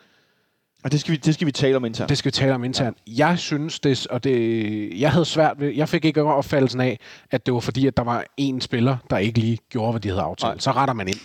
[0.84, 2.10] og det skal, vi, det skal vi tale om internt.
[2.10, 2.98] Det skal vi tale om internt.
[3.08, 7.00] Jeg synes, det, og det, jeg havde svært ved, jeg fik ikke opfattelsen af,
[7.32, 10.10] at det var fordi, at der var en spiller, der ikke lige gjorde, hvad de
[10.10, 10.54] havde aftalt.
[10.54, 10.60] Nej.
[10.60, 11.20] Så retter man ind.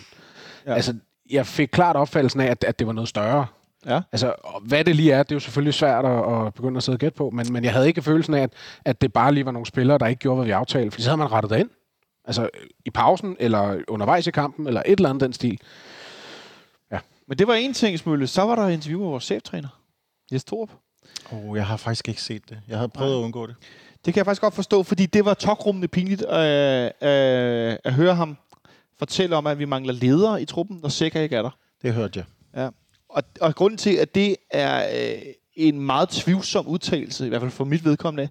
[0.65, 0.71] Ja.
[0.71, 0.75] Ja.
[0.75, 0.93] Altså,
[1.29, 3.45] jeg fik klart opfattelsen af, at, at det var noget større.
[3.85, 4.01] Ja.
[4.11, 6.95] Altså, hvad det lige er, det er jo selvfølgelig svært at, at begynde at sidde
[6.95, 8.53] og gætte på, men, men jeg havde ikke følelsen af, at,
[8.85, 11.09] at det bare lige var nogle spillere, der ikke gjorde, hvad vi aftalte, for så
[11.09, 11.69] havde man rettet det ind.
[12.25, 12.49] Altså,
[12.85, 15.59] i pausen, eller undervejs i kampen, eller et eller andet den stil.
[17.27, 18.27] Men det var en ting, Smølle.
[18.27, 19.81] Så var der interview med vores cheftræner,
[20.31, 20.69] Jes Torup.
[21.31, 22.61] Oh, jeg har faktisk ikke set det.
[22.67, 23.19] Jeg havde prøvet Nej.
[23.19, 23.55] at undgå det.
[24.05, 26.89] Det kan jeg faktisk godt forstå, fordi det var tokrummende pinligt øh, øh,
[27.83, 28.37] at høre ham
[28.99, 31.57] fortælle om, at vi mangler ledere i truppen, når Sækker ikke er der.
[31.81, 32.25] Det hørte jeg.
[32.61, 32.69] Ja.
[33.09, 35.21] Og, og grunden til, at det er øh,
[35.53, 38.29] en meget tvivlsom udtalelse, i hvert fald for mit vedkommende,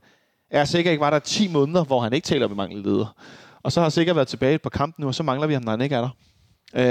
[0.51, 2.57] er, at Sækker ikke var der 10 måneder, hvor han ikke taler om, at vi
[2.57, 3.09] mangler ledere.
[3.63, 5.71] Og så har Sækker været tilbage på kampen nu, og så mangler vi ham, når
[5.71, 6.11] han ikke er der.
[6.77, 6.85] Øh,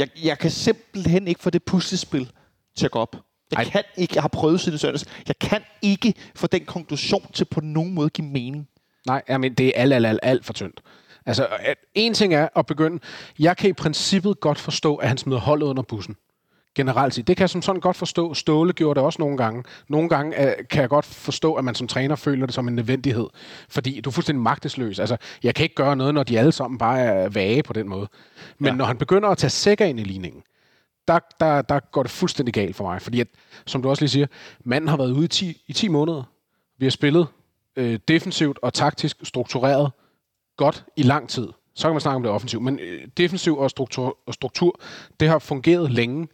[0.00, 2.30] jeg, jeg kan simpelthen ikke få det puslespil
[2.76, 3.16] til at gå op.
[3.50, 3.64] Jeg Ej.
[3.64, 7.60] kan ikke, jeg har prøvet siden søndags, jeg kan ikke få den konklusion til på
[7.60, 8.68] nogen måde give mening.
[9.06, 10.80] Nej, jamen, det er alt, alt, alt, alt for tyndt.
[11.26, 12.98] Altså, at- en ting er at begynde...
[13.38, 16.16] Jeg kan i princippet godt forstå, at han smider holdet under bussen.
[16.74, 17.26] Generelt set.
[17.26, 18.34] Det kan jeg som sådan godt forstå.
[18.34, 19.64] Ståle gjorde det også nogle gange.
[19.88, 22.74] Nogle gange øh, kan jeg godt forstå, at man som træner føler det som en
[22.74, 23.26] nødvendighed.
[23.68, 24.98] Fordi du er fuldstændig magtesløs.
[24.98, 27.88] Altså, jeg kan ikke gøre noget, når de alle sammen bare er vage på den
[27.88, 28.08] måde.
[28.58, 28.74] Men Ja.
[28.74, 30.42] når han begynder at tage sækker ind i ligningen,
[31.08, 33.02] der, der, der går det fuldstændig galt for mig.
[33.02, 33.28] Fordi, at,
[33.66, 34.26] som du også lige siger,
[34.64, 36.22] manden har været ude i 10, i 10 måneder.
[36.78, 37.26] Vi har spillet
[37.76, 39.92] øh, defensivt og taktisk struktureret
[40.56, 41.48] godt i lang tid.
[41.74, 44.80] Så kan man snakke om det offensivt, men øh, defensiv og struktur, og struktur,
[45.20, 46.28] det har fungeret længe.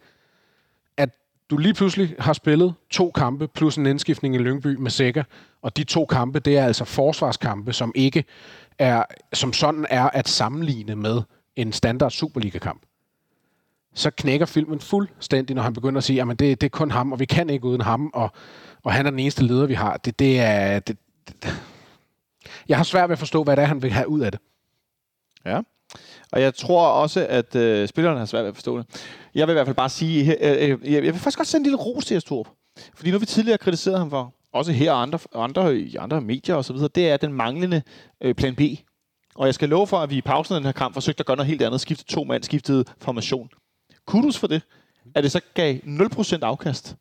[1.49, 5.23] Du lige pludselig har spillet to kampe plus en indskiftning i Lyngby med Sækker,
[5.61, 8.23] og de to kampe, det er altså forsvarskampe, som ikke
[8.79, 11.21] er, som sådan er at sammenligne med
[11.55, 12.81] en standard Superliga-kamp
[13.97, 17.11] så knækker filmen fuldstændig, når han begynder at sige, at det, det er kun ham,
[17.11, 18.31] og vi kan ikke uden ham, og,
[18.83, 19.97] og han er den eneste leder, vi har.
[19.97, 20.79] Det, det er...
[20.79, 21.61] Det, det.
[22.69, 24.41] Jeg har svært ved at forstå, hvad det er, han vil have ud af det.
[25.45, 25.61] Ja.
[26.31, 28.85] Og jeg tror også, at øh, spillerne har svært ved at forstå det.
[29.35, 31.65] Jeg vil i hvert fald bare sige, øh, øh, jeg vil faktisk godt sende en
[31.65, 32.47] lille ros til Astrup.
[32.95, 36.55] Fordi nu vi tidligere kritiseret ham for, også her og andre, andre, i andre medier
[36.55, 37.81] osv., det er den manglende
[38.21, 38.61] øh, plan B.
[39.35, 41.25] Og jeg skal love for, at vi i pausen af den her kamp forsøgte at
[41.25, 41.81] gøre noget helt andet.
[41.81, 43.49] Skifte to mand, skiftede formation
[44.07, 44.61] kudos for det,
[45.15, 46.95] at det så gav 0% afkast.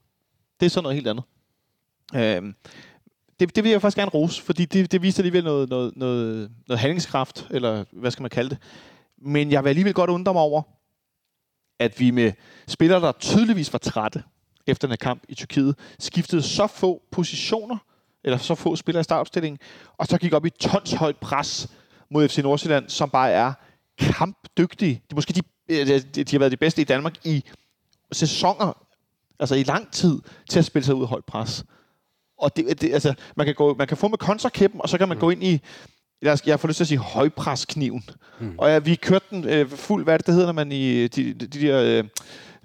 [0.61, 1.25] Det er så noget helt andet.
[2.15, 2.55] Øhm,
[3.41, 6.51] det, det vil jeg faktisk gerne rose, fordi det, det viste alligevel noget, noget, noget,
[6.69, 8.59] noget handlingskraft, eller hvad skal man kalde det.
[9.19, 10.63] Men jeg vil alligevel godt undre mig over,
[11.79, 12.33] at vi med
[12.67, 14.23] spillere, der tydeligvis var trætte
[14.67, 17.79] efter den her kamp i Tyrkiet, skiftede så få positioner,
[18.25, 19.59] eller så få spillere i startopstillingen,
[19.99, 21.69] og så gik op i tons højt pres
[22.11, 23.53] mod FC Nordsjælland, som bare er
[23.99, 25.03] kampdygtige.
[25.09, 27.45] Det måske de de, de har været de bedste i Danmark i
[28.13, 28.87] sæsoner,
[29.41, 30.21] altså i lang tid,
[30.51, 31.65] til at spille sig ud af højt pres.
[32.39, 35.09] Og det, det, altså, man, kan gå, man kan få med kontrakæppen, og så kan
[35.09, 35.21] man mm.
[35.21, 35.61] gå ind i,
[36.23, 38.05] jeg, jeg får lyst til at sige højpreskniven.
[38.41, 38.55] Mm.
[38.59, 41.35] Og ja, vi kørte den øh, fuld, hvad det, det hedder, når man i de,
[41.35, 41.83] de, de der...
[41.83, 42.05] Øh,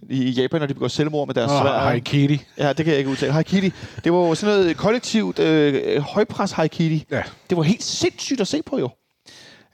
[0.09, 1.79] i Japan, når de begår selvmord med deres oh, svær.
[1.79, 2.45] Haikiri.
[2.57, 3.31] Ja, det kan jeg ikke udtale.
[3.31, 3.71] Haikiri.
[4.03, 7.05] Det var jo sådan noget kollektivt øh, højpres haikiri.
[7.11, 7.23] Ja.
[7.49, 8.89] Det var helt sindssygt at se på jo.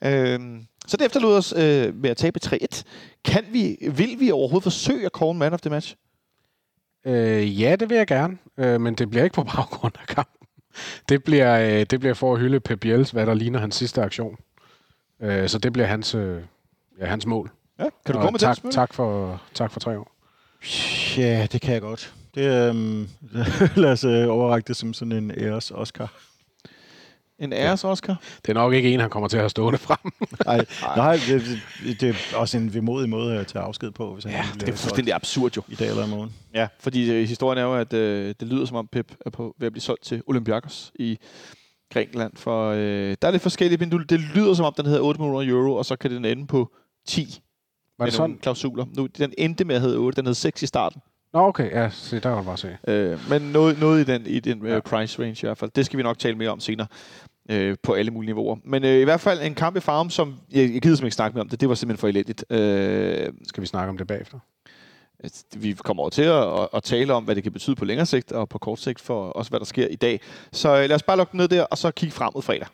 [0.04, 2.84] Øhm, så det efterlod os øh, med at tabe 3-1.
[3.26, 5.96] Kan vi, vil vi overhovedet forsøge at call man of the match?
[7.08, 10.48] Øh, ja, det vil jeg gerne, øh, men det bliver ikke på baggrund af kampen.
[11.10, 14.02] Det bliver, øh, det bliver for at hylde Pep Biels, hvad der ligner hans sidste
[14.02, 14.38] aktion.
[15.22, 16.42] Øh, så det bliver hans, øh,
[17.00, 17.52] ja, hans mål.
[17.80, 20.12] Ja, kan du komme med tak, tak for, tak for tre år.
[21.18, 22.14] Ja, det kan jeg godt.
[22.36, 23.08] Det, øh,
[23.84, 26.14] lad os øh, overrække det som sådan en æres Oscar.
[27.40, 28.22] En æres Oscar?
[28.42, 29.98] Det er nok ikke en, han kommer til at have stående frem.
[30.46, 31.42] nej, nej det,
[31.84, 34.14] det, det, er også en vemodig måde at tage afsked på.
[34.14, 35.62] Hvis ja, han det er fuldstændig absurd jo.
[35.68, 36.34] I dag eller i morgen.
[36.54, 39.56] Ja, fordi øh, historien er jo, at øh, det lyder som om Pep er på,
[39.60, 41.20] ved at blive solgt til Olympiakos i
[41.94, 42.32] Grækenland.
[42.36, 45.52] For øh, der er lidt forskellige, men det lyder som om, den hedder 8 millioner
[45.52, 46.72] euro, og så kan den ende på
[47.08, 47.42] 10.
[48.00, 48.38] Var det sådan?
[48.42, 48.86] klausuler.
[48.98, 51.02] Nu, den endte med at hedde 8, den hed 6 i starten.
[51.34, 51.72] Nå, okay.
[51.72, 52.78] Ja, se, der kan du bare se.
[52.88, 54.76] Øh, men noget, noget i den, i den ja.
[54.76, 55.72] uh, price range i hvert fald.
[55.76, 56.88] Det skal vi nok tale mere om senere
[57.50, 58.58] øh, på alle mulige niveauer.
[58.64, 61.36] Men øh, i hvert fald en kamp i farm, som jeg, jeg gider ikke snakke
[61.36, 61.62] mere om det.
[61.62, 62.46] Det var simpelthen for elendigt.
[62.50, 64.40] Øh, Skal vi snakke om det bagefter?
[65.56, 68.06] Vi kommer over til at, at, at tale om, hvad det kan betyde på længere
[68.06, 70.20] sigt, og på kort sigt for også, hvad der sker i dag.
[70.52, 72.68] Så øh, lad os bare lukke ned der, og så kigge frem mod fredag.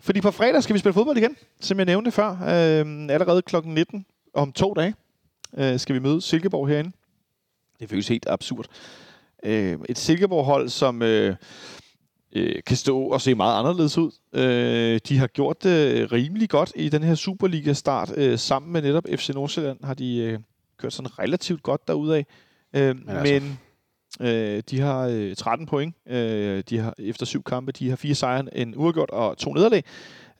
[0.00, 2.30] Fordi på fredag skal vi spille fodbold igen, som jeg nævnte før.
[2.30, 4.94] Øh, allerede klokken 19 om to dage
[5.58, 6.92] øh, skal vi møde Silkeborg herinde.
[7.80, 8.66] Det føles helt absurd.
[9.44, 11.02] Øh, et Silkeborg-hold, som...
[11.02, 11.36] Øh,
[12.34, 14.10] øh, kan stå og se meget anderledes ud.
[14.32, 18.12] Øh, de har gjort det rimelig godt i den her Superliga-start.
[18.16, 20.38] Øh, sammen med netop FC Nordsjælland har de øh,
[20.78, 22.24] kørt sådan relativt godt derudad.
[22.76, 23.32] Øh, men, altså.
[23.32, 23.58] men
[24.28, 25.94] øh, de har øh, 13 point.
[26.08, 29.84] Øh, de har efter syv kampe, de har fire sejre, en uafgjort og to nederlag.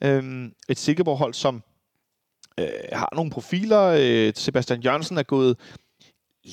[0.03, 1.63] Øh, et Silkeborg-hold, som
[2.59, 3.83] øh, har nogle profiler.
[3.99, 5.57] Øh, Sebastian Jørgensen er gået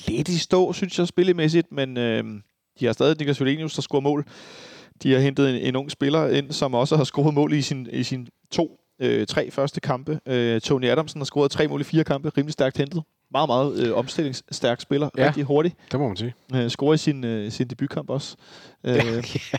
[0.07, 2.23] lidt i stå, synes jeg, spillemæssigt, men øh,
[2.79, 4.25] de har stadig Niklas Velenius, der scorer mål.
[5.03, 7.87] De har hentet en, en ung spiller ind, som også har scoret mål i sin,
[7.91, 10.19] i sin to, øh, tre første kampe.
[10.25, 12.31] Øh, Tony Adamsen har scoret tre mål i fire kampe.
[12.37, 13.03] Rimelig stærkt hentet.
[13.31, 15.09] Meget, meget øh, omstillingsstærk spiller.
[15.17, 15.75] Ja, Rigtig hurtig.
[15.91, 16.33] det må man sige.
[16.55, 18.35] Øh, scorer i sin, øh, sin debutkamp også.
[18.85, 19.57] Øh, ja,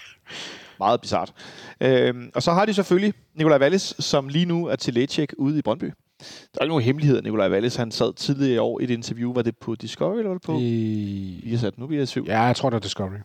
[0.79, 1.33] Meget bizart.
[1.81, 5.59] Øh, og så har de selvfølgelig Nikolaj Wallis, som lige nu er til lægecheck ude
[5.59, 5.85] i Brøndby.
[5.85, 7.77] Der er ikke nogen hemmelighed, Nikolaj Wallis.
[7.77, 9.33] Han sad tidligere i år i et interview.
[9.33, 10.59] Var det på Discovery, eller var det på?
[10.61, 11.40] I...
[11.44, 13.18] Vi har sat, nu bliver jeg Ja, jeg tror, det er Discovery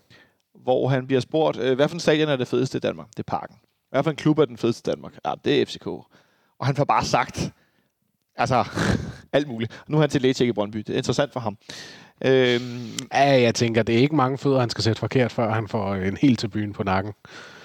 [0.70, 3.08] hvor han bliver spurgt, øh, hvad for en stadion er det fedeste i Danmark?
[3.10, 3.56] Det er Parken.
[3.90, 5.14] Hvad for en klub er den fedeste i Danmark?
[5.26, 5.88] Ja, det er FCK.
[6.60, 7.52] Og han får bare sagt,
[8.36, 8.66] altså,
[9.34, 9.84] alt muligt.
[9.88, 10.78] Nu er han til lægetjek i Brøndby.
[10.78, 11.58] Det er interessant for ham.
[12.26, 15.68] Øhm, ja, jeg tænker, det er ikke mange fødder, han skal sætte forkert, før han
[15.68, 17.14] får en helt til byen på nakken.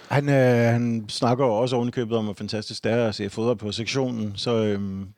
[0.09, 3.55] Han, øh, han snakker jo også ovenikøbet om, hvor fantastisk det er at se fodder
[3.55, 5.09] på sektionen, så øhm,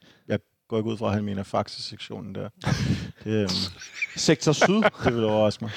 [0.69, 2.49] går ikke ud fra, at han mener Faxe-sektionen der.
[3.25, 3.49] Det, øhm,
[4.17, 4.83] Sektor Syd.
[5.05, 5.73] det vil overraske mig.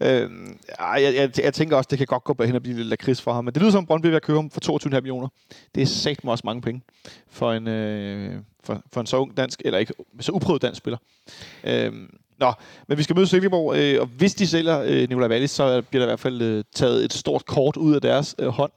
[0.08, 3.22] øhm, jeg, jeg, jeg, tænker også, det kan godt gå hen og blive lidt lakrids
[3.22, 3.44] for ham.
[3.44, 5.28] Men det lyder som, Brøndby vil købe ham for 22,5 millioner.
[5.74, 6.82] Det er sagt også mange penge
[7.28, 10.98] for en, øh, for, for en så ung dansk, eller ikke så uprøvet dansk spiller.
[11.64, 12.52] Øhm, Nå,
[12.88, 16.00] men vi skal møde Silkeborg, øh, og hvis de sælger øh, Nicolai Wallis, så bliver
[16.00, 18.72] der i hvert fald øh, taget et stort kort ud af deres øh, hånd.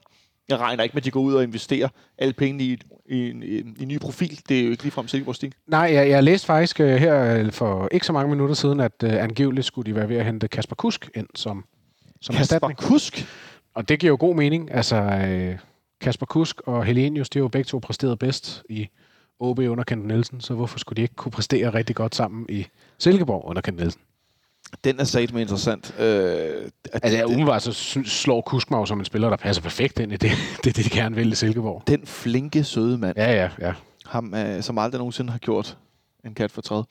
[0.48, 1.88] Jeg regner ikke med, at de går ud og investerer
[2.18, 2.76] alle pengene i,
[3.08, 4.40] i, en, i en ny profil.
[4.48, 5.54] Det er jo ikke ligefrem Silkeborgs stil.
[5.66, 8.92] Nej, jeg, jeg læste faktisk uh, her uh, for ikke så mange minutter siden, at
[9.04, 11.64] uh, angiveligt skulle de være ved at hente Kasper Kusk ind som,
[12.20, 12.78] som Kasper erstatning.
[12.78, 13.26] Kusk?
[13.74, 14.74] Og det giver jo god mening.
[14.74, 15.58] Altså, uh,
[16.00, 18.88] Kasper Kusk og Helenius, de har jo begge to præsteret bedst i
[19.40, 22.66] OB under Kent Nielsen, så hvorfor skulle de ikke kunne præstere rigtig godt sammen i
[22.98, 24.00] Silkeborg under Kent Nielsen?
[24.84, 25.94] Den er sat med interessant.
[25.98, 27.72] Øh, at Altså, det- umiddelbart så
[28.04, 30.30] slår Kusk mig jo som en spiller, der passer perfekt ind i det,
[30.64, 31.82] det, det de gerne vil i Silkeborg.
[31.86, 33.16] den flinke, søde mand.
[33.18, 33.72] Ja, ja, ja.
[34.06, 35.76] ham, øh, som aldrig nogensinde har gjort
[36.24, 36.82] en kat for træd.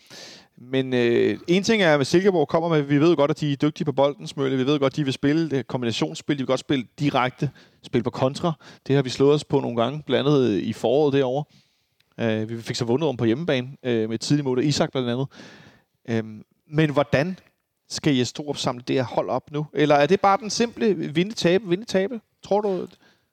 [0.57, 3.55] Men øh, en ting er, at Silkeborg kommer med, vi ved godt, at de er
[3.55, 4.57] dygtige på bolden, Smølle.
[4.57, 6.35] Vi ved godt, at de vil spille det kombinationsspil.
[6.37, 7.49] De vil godt spille direkte,
[7.83, 8.53] spille på kontra.
[8.87, 11.43] Det har vi slået os på nogle gange, blandt andet i foråret derovre.
[12.19, 15.27] Øh, vi fik så vundet om på hjemmebane øh, med mål af Isak blandt andet.
[16.09, 16.23] Øh,
[16.71, 17.39] men hvordan
[17.89, 19.65] skal Jes Torup samle det her hold op nu?
[19.73, 22.21] Eller er det bare den simple vinde-tabe, vinde-tabe?
[22.43, 22.87] Tror du...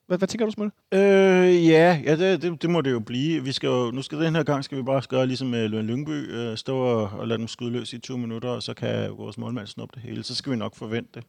[0.06, 0.72] Hvad, hvad tænker du, Smølle?
[0.94, 3.44] Øh, ja, ja det, det, det, må det jo blive.
[3.44, 5.68] Vi skal jo, nu skal den her gang skal vi bare gøre ligesom øh, med
[5.68, 8.74] Løn Lyngby, øh, stå og, og lade dem skyde løs i 20 minutter, og så
[8.74, 10.22] kan vores målmand snuppe det hele.
[10.22, 11.24] Så skal vi nok forvente det.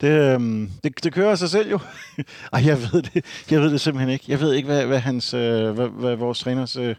[0.00, 1.78] Det, øh, det, det kører sig selv jo.
[2.52, 4.24] Ej, jeg ved det, jeg ved det simpelthen ikke.
[4.28, 6.96] Jeg ved ikke, hvad, hvad, hans, øh, hvad, hvad vores træners øh,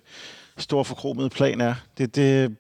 [0.58, 1.76] store forkromede plan er.
[1.98, 2.56] Det, det,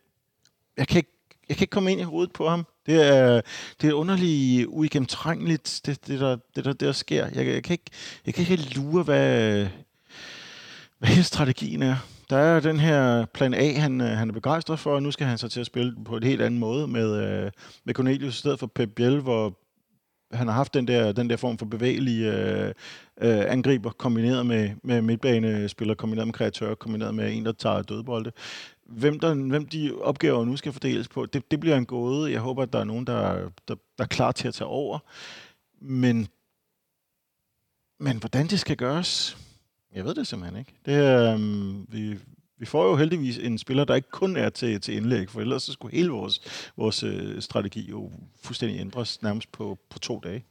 [0.77, 1.11] jeg, kan ikke,
[1.49, 2.65] jeg kan ikke komme ind i hovedet på ham.
[2.85, 3.41] Det er,
[3.81, 7.27] det er underligt uigennemtrængeligt, det, det, der, det, der, det der sker.
[7.35, 7.91] Jeg, jeg, kan ikke,
[8.25, 9.67] jeg kan ikke lure, hvad,
[10.99, 11.95] hvad hele strategien er.
[12.29, 15.37] Der er den her plan A, han, han er begejstret for, og nu skal han
[15.37, 17.51] så til at spille på et helt andet måde med, øh,
[17.85, 19.59] med Cornelius i stedet for Pep Biel, hvor
[20.35, 22.73] han har haft den der, den der form for bevægelige øh,
[23.21, 28.31] øh, angriber, kombineret med, med midtbanespillere, kombineret med kreatører, kombineret med en, der tager dødbolde.
[28.85, 32.31] Hvem, der, hvem de opgaver nu skal fordeles på, det, det bliver en gåde.
[32.31, 34.99] Jeg håber, at der er nogen, der, der, der er klar til at tage over.
[35.81, 36.27] Men,
[37.99, 39.37] men hvordan det skal gøres,
[39.95, 40.73] jeg ved det simpelthen ikke.
[40.85, 42.17] Det um, vi,
[42.57, 45.63] vi får jo heldigvis en spiller, der ikke kun er til, til indlæg, for ellers
[45.63, 46.41] så skulle hele vores,
[46.77, 48.11] vores øh, strategi jo
[48.43, 50.45] fuldstændig ændres nærmest på, på to dage.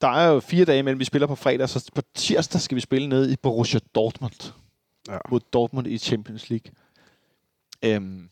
[0.00, 2.80] Der er jo fire dage imellem, vi spiller på fredag, så på tirsdag skal vi
[2.80, 4.52] spille ned i Borussia Dortmund.
[5.08, 5.18] Ja.
[5.30, 6.72] Mod Dortmund i Champions League.
[7.84, 8.28] Øhm,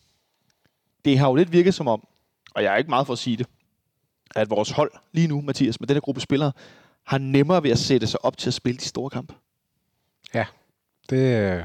[1.04, 2.06] det har jo lidt virket som om,
[2.54, 3.46] og jeg er ikke meget for at sige det,
[4.36, 6.52] at vores hold lige nu, Mathias, med den her gruppe spillere,
[7.04, 9.34] har nemmere ved at sætte sig op til at spille de store kampe.
[10.34, 10.44] Ja,
[11.10, 11.64] Det, øh,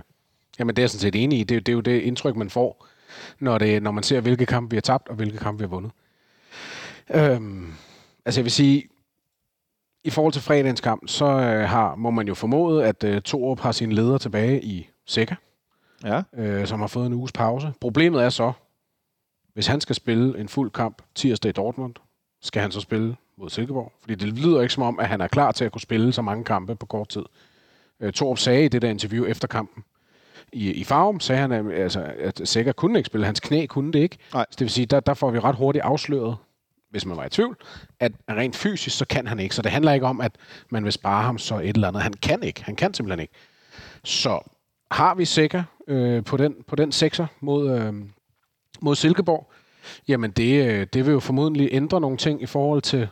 [0.59, 1.43] jamen, det er jeg sådan set enig i.
[1.43, 2.87] Det, det er jo det indtryk, man får,
[3.39, 5.69] når, det, når man ser, hvilke kampe vi har tabt, og hvilke kampe vi har
[5.69, 5.91] vundet.
[7.09, 7.73] Øhm,
[8.25, 8.87] altså, jeg vil sige,
[10.03, 13.59] i forhold til fredagens kamp, så øh, har, må man jo formode, at øh, Torup
[13.59, 15.35] har sin leder tilbage i Sækker,
[16.03, 16.21] Ja.
[16.37, 17.73] øh, som har fået en uges pause.
[17.81, 18.51] Problemet er så,
[19.53, 21.93] hvis han skal spille en fuld kamp tirsdag i Dortmund,
[22.41, 23.91] skal han så spille mod Silkeborg?
[23.99, 26.21] Fordi det lyder ikke som om, at han er klar til at kunne spille så
[26.21, 27.23] mange kampe på kort tid.
[27.99, 29.83] Øh, Torup sagde i det der interview efter kampen,
[30.53, 33.25] i, i Farum sagde han, altså, at Sækker kunne ikke spille.
[33.25, 34.17] Hans knæ kunne det ikke.
[34.33, 34.45] Nej.
[34.49, 36.37] Så det vil sige, der, der får vi ret hurtigt afsløret,
[36.89, 37.57] hvis man var i tvivl,
[37.99, 39.55] at rent fysisk, så kan han ikke.
[39.55, 40.31] Så det handler ikke om, at
[40.69, 42.03] man vil spare ham så et eller andet.
[42.03, 42.63] Han kan ikke.
[42.63, 43.33] Han kan simpelthen ikke.
[44.03, 44.39] Så
[44.91, 47.93] har vi Sækker øh, på, den, på den sekser mod, øh,
[48.81, 49.51] mod Silkeborg,
[50.07, 53.07] jamen det, øh, det vil jo formodentlig ændre nogle ting i forhold til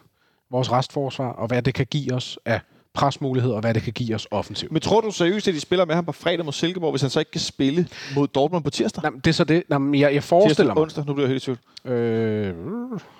[0.52, 2.62] vores restforsvar, og hvad det kan give os af
[2.94, 4.72] presmuligheder, og hvad det kan give os offensivt.
[4.72, 7.10] Men tror du seriøst, at de spiller med ham på fredag mod Silkeborg, hvis han
[7.10, 9.04] så ikke kan spille mod Dortmund på tirsdag?
[9.04, 9.64] Jamen, det er så det.
[9.70, 10.82] Jamen, jeg, jeg forestiller tirsdag, mig...
[10.82, 11.94] onsdag, nu bliver jeg helt i tvivl.
[11.96, 12.56] Øh,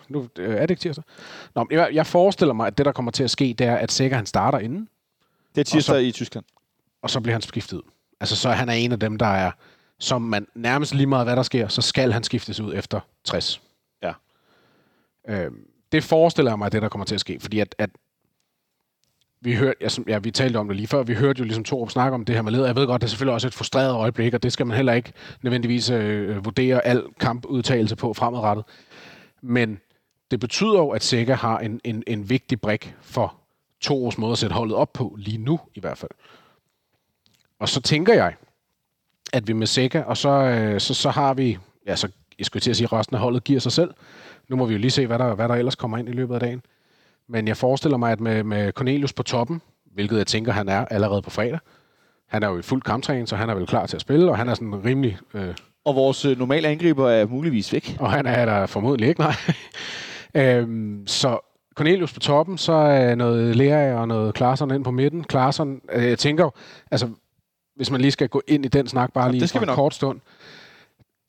[0.10, 1.04] nu, øh, er det ikke tirsdag?
[1.56, 3.76] Nå, men jeg, jeg forestiller mig, at det, der kommer til at ske, det er,
[3.76, 4.90] at Sækker han starter inden,
[5.56, 6.46] Det er tirsdag Og i Tyskland.
[7.02, 7.82] og så bliver han skiftet ud.
[8.20, 9.52] Altså, så han er en af dem, der er,
[10.00, 13.62] som man nærmest lige meget, hvad der sker, så skal han skiftes ud efter 60.
[14.04, 14.14] Ja.
[15.28, 15.52] Øh,
[15.92, 17.90] det forestiller jeg mig, det, der kommer til at ske, fordi at, at
[19.42, 21.64] vi hørte, ja, som, ja, vi talte om det lige før, vi hørte jo ligesom
[21.64, 22.66] Torup snakke om det her med leder.
[22.66, 24.94] Jeg ved godt, det er selvfølgelig også et frustreret øjeblik, og det skal man heller
[24.94, 28.66] ikke nødvendigvis øh, vurdere al kampudtagelse på fremadrettet.
[29.42, 29.80] Men
[30.32, 33.36] det betyder jo, at Sækker har en, en, en vigtig brik for
[33.82, 36.12] Torus måde at sætte holdet op på, lige nu i hvert fald.
[37.60, 38.34] Og så tænker jeg,
[39.34, 41.58] at vi med Sækker, og så, øh, så, så har vi,
[41.88, 42.08] ja, så
[42.38, 43.94] jeg skulle til at sige, at resten af holdet giver sig selv.
[44.50, 46.34] Nu må vi jo lige se, hvad der, hvad der ellers kommer ind i løbet
[46.34, 46.62] af dagen.
[47.28, 49.62] Men jeg forestiller mig, at med, med Cornelius på toppen,
[49.94, 51.60] hvilket jeg tænker, han er allerede på fredag,
[52.28, 54.38] han er jo i fuld kamptræning, så han er vel klar til at spille, og
[54.38, 55.18] han er sådan rimelig...
[55.34, 55.56] Øh,
[55.86, 57.96] Og vores øh, normale angriber er muligvis væk.
[58.00, 59.36] og han er der formodentlig ikke, nej.
[60.58, 61.40] øhm, så
[61.76, 65.24] Cornelius på toppen, så er noget Lea og noget Klaarsson ind på midten.
[65.24, 66.50] Klaarsson, øh, jeg tænker
[66.92, 67.10] altså,
[67.80, 69.76] hvis man lige skal gå ind i den snak bare lige det skal for en
[69.76, 70.20] kort stund.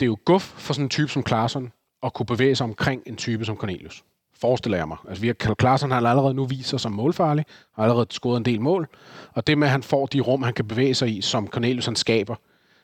[0.01, 1.73] Det er jo guf for sådan en type som Klaarsson
[2.03, 4.05] at kunne bevæge sig omkring en type som Cornelius.
[4.41, 4.97] Forestiller jeg mig.
[5.09, 7.45] Altså, vi har, Klaassen har allerede nu vist sig som målfarlig,
[7.75, 8.89] har allerede scoret en del mål,
[9.33, 11.85] og det med, at han får de rum, han kan bevæge sig i, som Cornelius
[11.85, 12.35] han skaber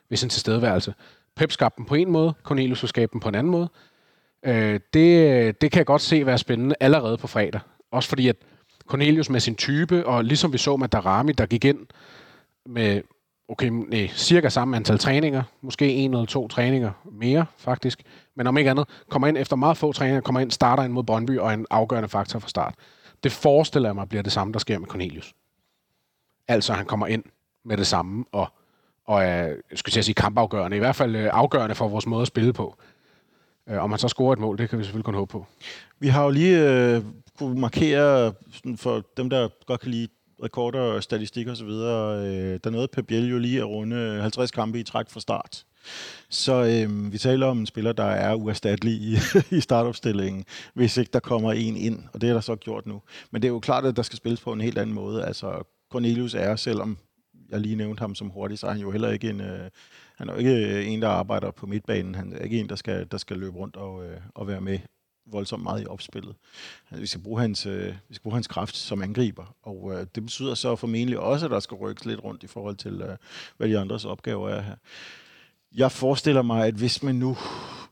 [0.09, 0.93] ved sin tilstedeværelse.
[1.35, 3.69] Pep skabte dem på en måde, Cornelius vil skabe dem på en anden måde.
[4.45, 7.61] Øh, det, det kan jeg godt se være spændende allerede på fredag.
[7.91, 8.35] Også fordi, at
[8.87, 11.79] Cornelius med sin type, og ligesom vi så med Darami, der gik ind
[12.65, 13.01] med
[13.47, 18.03] okay, nej, cirka samme antal træninger, måske en eller to træninger mere faktisk,
[18.35, 21.03] men om ikke andet, kommer ind efter meget få træninger, kommer ind, starter ind mod
[21.03, 22.75] Brøndby og en afgørende faktor fra start.
[23.23, 25.33] Det forestiller jeg mig bliver det samme, der sker med Cornelius.
[26.47, 27.23] Altså, han kommer ind
[27.65, 28.47] med det samme, og,
[29.05, 29.55] og er,
[29.95, 32.75] jeg sige kampafgørende, i hvert fald øh, afgørende for vores måde at spille på.
[33.69, 35.45] Øh, om man så scorer et mål, det kan vi selvfølgelig kun håbe på.
[35.99, 37.03] Vi har jo lige øh,
[37.39, 40.07] kunne markere sådan for dem, der godt kan lide
[40.43, 41.03] rekorder, og
[41.57, 42.27] så videre.
[42.27, 45.65] Øh, der nåede Pep Biel jo lige at runde 50 kampe i træk fra start.
[46.29, 49.17] Så øh, vi taler om en spiller, der er uerstattelig i,
[49.57, 53.01] i startopstillingen, hvis ikke der kommer en ind, og det er der så gjort nu.
[53.31, 55.25] Men det er jo klart, at der skal spilles på en helt anden måde.
[55.25, 56.97] Altså, Cornelius er, selvom
[57.49, 59.41] jeg lige nævnte ham som hurtig, så er han jo heller ikke en...
[59.41, 59.69] Øh,
[60.17, 62.15] han er jo ikke en, der arbejder på midtbanen.
[62.15, 64.79] Han er ikke en, der skal, der skal løbe rundt og, øh, og være med
[65.31, 66.35] voldsomt meget i opspillet.
[66.89, 70.05] Altså, vi, skal bruge hans, øh, vi skal bruge hans kraft som angriber, og øh,
[70.15, 73.17] det betyder så formentlig også, at der skal rykkes lidt rundt i forhold til, øh,
[73.57, 74.75] hvad de andres opgaver er her.
[75.75, 77.37] Jeg forestiller mig, at hvis man nu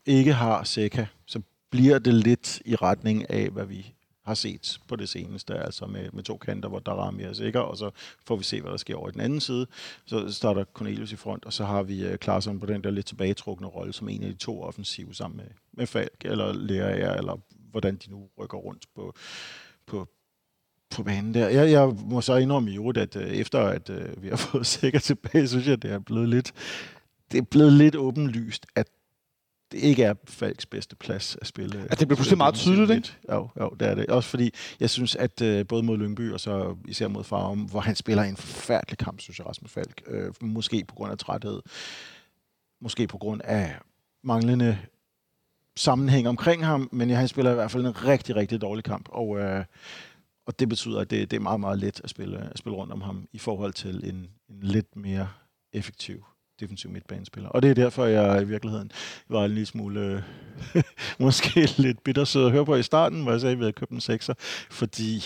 [0.06, 3.95] ikke har Seca, så bliver det lidt i retning af, hvad vi
[4.26, 7.76] har set på det seneste, altså med, med to kanter, hvor Darami er sikker, og
[7.76, 7.90] så
[8.26, 9.66] får vi se, hvad der sker over i den anden side.
[10.06, 12.90] Så starter Cornelius i front, og så har vi øh, uh, Klaarsson på den der
[12.90, 17.14] lidt tilbagetrukne rolle, som en af de to offensive sammen med, med Falk, eller Lerager,
[17.14, 19.14] eller hvordan de nu rykker rundt på,
[19.86, 20.08] på,
[20.90, 21.48] på banen der.
[21.48, 24.66] Jeg, jeg må så indrømme i øvrigt, at øh, efter at øh, vi har fået
[24.66, 26.52] sikker tilbage, synes jeg, det er blevet lidt,
[27.32, 28.86] det er blevet lidt åbenlyst, at
[29.72, 31.80] det ikke er Falks bedste plads at spille.
[31.80, 33.12] Altså, det bliver pludselig meget tydeligt, ikke?
[33.32, 34.06] Jo, jo, det er det.
[34.06, 34.50] Også fordi,
[34.80, 38.22] jeg synes, at uh, både mod Lyngby og så især mod Farum, hvor han spiller
[38.22, 40.02] en forfærdelig kamp, synes jeg, Rasmus Falk.
[40.10, 41.62] Uh, måske på grund af træthed.
[42.80, 43.74] Måske på grund af
[44.24, 44.78] manglende
[45.76, 49.08] sammenhæng omkring ham, men han spiller i hvert fald en rigtig, rigtig dårlig kamp.
[49.08, 49.64] Og, uh,
[50.46, 52.92] og det betyder, at det, det er meget, meget let at spille, at spille rundt
[52.92, 55.28] om ham i forhold til en, en lidt mere
[55.72, 56.24] effektiv
[56.60, 57.48] defensiv midtbanespiller.
[57.48, 58.90] Og det er derfor, jeg i virkeligheden
[59.28, 60.22] var en lille smule,
[60.74, 60.82] øh,
[61.18, 63.90] måske lidt bittersød at høre på i starten, hvor jeg sagde, at vi havde købt
[63.90, 64.34] en sekser,
[64.70, 65.24] fordi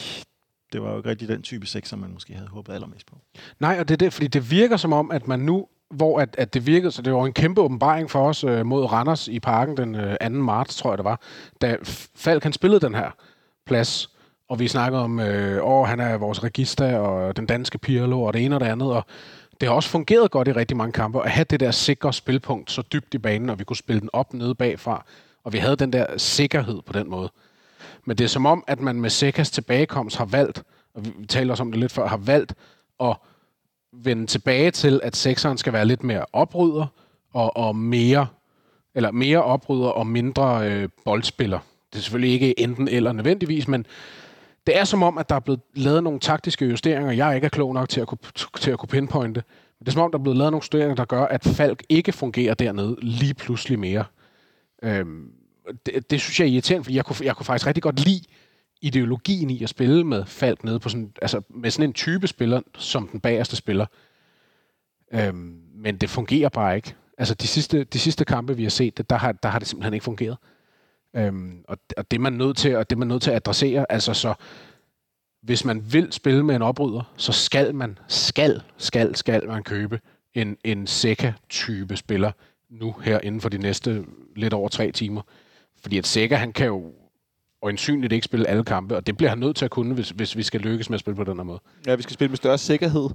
[0.73, 3.19] det var jo ikke rigtig den type sekser, man måske havde håbet allermest på.
[3.61, 6.35] Nej, og det er det, fordi det virker som om, at man nu hvor at,
[6.39, 9.41] at det virkede, så det var en kæmpe åbenbaring for os øh, mod Randers i
[9.41, 10.29] parken den øh, 2.
[10.29, 11.21] marts, tror jeg det var,
[11.61, 11.77] da
[12.17, 13.11] Falk han spillede den her
[13.67, 14.11] plads,
[14.49, 18.33] og vi snakkede om, øh, åh, han er vores register, og den danske Pirlo, og
[18.33, 19.07] det ene og det andet, og
[19.61, 22.71] det har også fungeret godt i rigtig mange kampe, at have det der sikre spilpunkt
[22.71, 25.05] så dybt i banen, og vi kunne spille den op nede bagfra,
[25.45, 27.31] og vi havde den der sikkerhed på den måde.
[28.05, 30.63] Men det er som om, at man med Sekas tilbagekomst har valgt,
[30.95, 32.55] og vi taler også om det lidt før, har valgt
[33.01, 33.17] at
[33.93, 36.87] vende tilbage til, at sekseren skal være lidt mere oprydder,
[37.33, 38.27] og, og mere,
[38.95, 41.59] eller mere oprydder og mindre øh, boldspiller.
[41.93, 43.87] Det er selvfølgelig ikke enten eller nødvendigvis, men
[44.71, 47.49] det er som om, at der er blevet lavet nogle taktiske justeringer, jeg ikke er
[47.49, 48.19] klog nok til at kunne,
[48.61, 49.43] til at kunne pinpointe.
[49.79, 51.83] Men det er som om, der er blevet lavet nogle justeringer, der gør, at Falk
[51.89, 54.05] ikke fungerer dernede lige pludselig mere.
[54.83, 55.31] Øhm,
[55.87, 58.21] det, det synes jeg er irriterende, fordi jeg kunne, jeg kunne faktisk rigtig godt lide
[58.83, 62.61] ideologien i at spille med Falk nede på sådan, altså med sådan en type spiller,
[62.79, 63.87] som den bagerste spiller.
[65.15, 66.95] Øhm, men det fungerer bare ikke.
[67.19, 69.95] Altså de sidste, de sidste kampe, vi har set, der har, der har det simpelthen
[69.95, 70.37] ikke fungeret.
[71.17, 73.37] Øhm, og, og det er man nødt til, og det er man nødt til at
[73.37, 73.87] adressere.
[73.89, 74.35] Altså så,
[75.43, 80.01] hvis man vil spille med en opryder, så skal man, skal, skal, skal man købe
[80.35, 82.33] en, en Seca-type spiller
[82.71, 84.05] nu her inden for de næste
[84.37, 85.23] lidt over tre timer.
[85.83, 86.93] Fordi at Seca, han kan jo
[87.63, 90.37] øjensynligt ikke spille alle kampe, og det bliver han nødt til at kunne, hvis, hvis
[90.37, 91.61] vi skal lykkes med at spille på den her måde.
[91.87, 93.09] Ja, vi skal spille med større sikkerhed.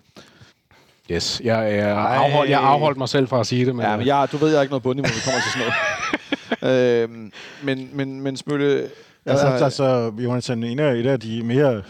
[1.11, 3.75] Yes, jeg, jeg, afhold, jeg afholdt mig selv fra at sige det.
[3.75, 5.51] Men, ja, men jeg, du ved, jeg er ikke noget bundniveau, når vi kommer til
[5.51, 5.73] sådan noget.
[6.69, 7.31] øhm,
[7.63, 8.89] men, men, men Smølle...
[9.25, 11.83] Altså, altså, altså Jonathan, en af, et af de mere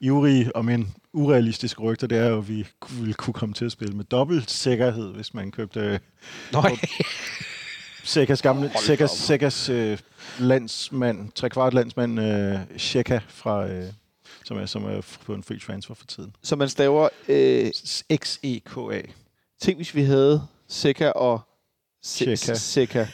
[0.00, 3.72] ivrige og men urealistiske rygter, det er jo, at vi ville kunne komme til at
[3.72, 6.00] spille med dobbelt sikkerhed, hvis man købte...
[6.52, 6.76] Nej.
[8.04, 9.98] Sekas gamle, Sekas, Sekas øh,
[10.38, 13.84] landsmand, trekvart landsmand, øh, Sheka fra, øh,
[14.44, 16.36] som er, som er på en free transfer for tiden.
[16.42, 17.70] Så man staver øh,
[18.16, 19.00] X-E-K-A.
[19.60, 21.40] Tænk, hvis vi havde Seka og
[22.02, 23.06] Seka.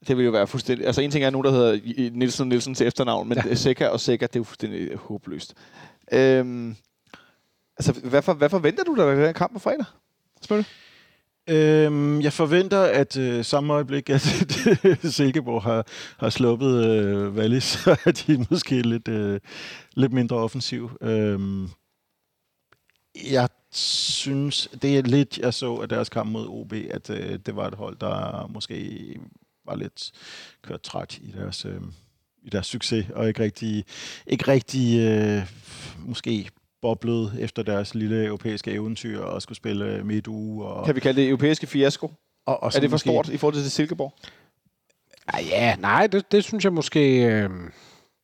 [0.00, 0.86] Det ville jo være fuldstændig...
[0.86, 3.54] Altså en ting er nogen, der hedder Nielsen Nielsen til efternavn, men ja.
[3.54, 5.54] Seka og Seka, det er jo fuldstændig håbløst.
[6.12, 6.76] Øhm,
[7.78, 9.84] altså, hvad, for, hvad forventer du dig af den kamp på fredag?
[10.42, 10.64] Spørg
[11.48, 14.20] Øhm, jeg forventer, at øh, samme øjeblik, at
[15.16, 15.86] Silkeborg har,
[16.18, 19.40] har sluppet øh, Wallis, så er de måske lidt, øh,
[19.94, 20.90] lidt mindre offensiv.
[21.00, 21.68] Øhm,
[23.30, 27.56] jeg synes, det er lidt, jeg så af deres kamp mod OB, at øh, det
[27.56, 29.18] var et hold, der måske
[29.66, 30.10] var lidt
[30.62, 31.80] kørt træt i deres, øh,
[32.42, 33.84] i deres succes, og ikke rigtig,
[34.26, 35.42] ikke rigtig øh,
[35.98, 36.50] måske
[36.82, 40.64] boblet efter deres lille europæiske eventyr og skulle spille midt uge.
[40.66, 42.12] Og, Kan vi kalde det europæiske fiasko?
[42.46, 44.14] og, og Er det for stort i forhold til Silkeborg?
[45.28, 47.22] Ah, ja, nej, det, det synes jeg måske...
[47.24, 47.50] Øh,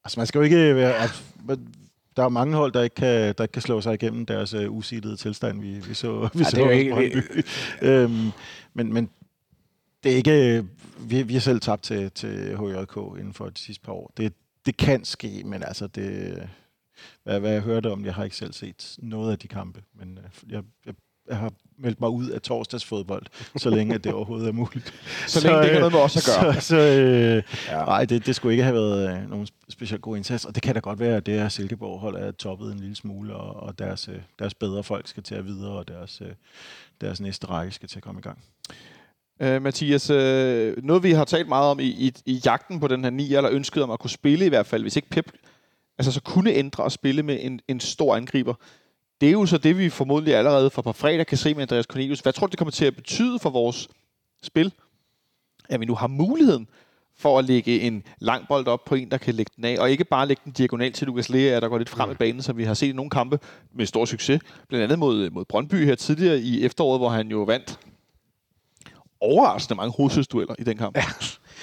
[0.05, 0.95] Altså, man skal jo ikke være...
[0.95, 1.23] Altså,
[2.17, 4.77] der er mange hold, der ikke kan, der ikke kan slå sig igennem deres uh,
[4.77, 6.29] usidede tilstand, vi, vi så.
[6.35, 7.23] Vi Ja, så det er jo ikke-
[7.83, 8.31] øhm,
[8.75, 9.11] men, men
[10.03, 10.65] det er ikke...
[10.99, 14.13] Vi, vi har selv tabt til, til HJK inden for de sidste par år.
[14.17, 14.33] Det,
[14.67, 16.49] det kan ske, men altså det...
[17.25, 20.19] Hvad, hvad jeg hørte om, jeg har ikke selv set noget af de kampe, men
[20.19, 20.95] uh, jeg, jeg,
[21.29, 23.27] jeg har meldt mig ud af torsdagsfodbold,
[23.57, 24.95] så længe det overhovedet er muligt.
[25.27, 26.55] Så, længe det ikke har noget med os at gøre.
[26.61, 27.85] Så, så øh, Ja.
[27.85, 30.45] nej, det, det skulle ikke have været øh, nogen specielt god indsats.
[30.45, 33.35] Og det kan da godt være, at det her Silkeborg-hold er toppet en lille smule,
[33.37, 36.33] og, og deres, øh, deres bedre folk skal til at videre, og deres, øh,
[37.01, 38.39] deres næste række skal til at komme i gang.
[39.43, 43.05] Øh, Mathias, øh, noget vi har talt meget om i, i, i jagten på den
[43.05, 45.33] her ni, eller ønsket om at kunne spille i hvert fald, hvis ikke Pep
[45.99, 48.55] altså så kunne ændre og spille med en, en stor angriber.
[49.21, 51.85] Det er jo så det, vi formodentlig allerede fra på fredag kan se med Andreas
[51.85, 52.21] Cornelius.
[52.21, 53.89] Hvad tror du, det kommer til at betyde for vores
[54.43, 54.73] spil?
[55.69, 56.69] At vi nu har muligheden
[57.17, 59.91] for at lægge en lang bold op på en, der kan lægge den af, og
[59.91, 62.57] ikke bare lægge den diagonal til Lukas Lea, der går lidt frem i banen, som
[62.57, 63.39] vi har set i nogle kampe
[63.75, 64.41] med stor succes.
[64.69, 67.79] Blandt andet mod, mod Brøndby her tidligere i efteråret, hvor han jo vandt
[69.23, 70.97] overraskende mange hovedstødsdueller i den kamp.
[70.97, 71.05] Ja.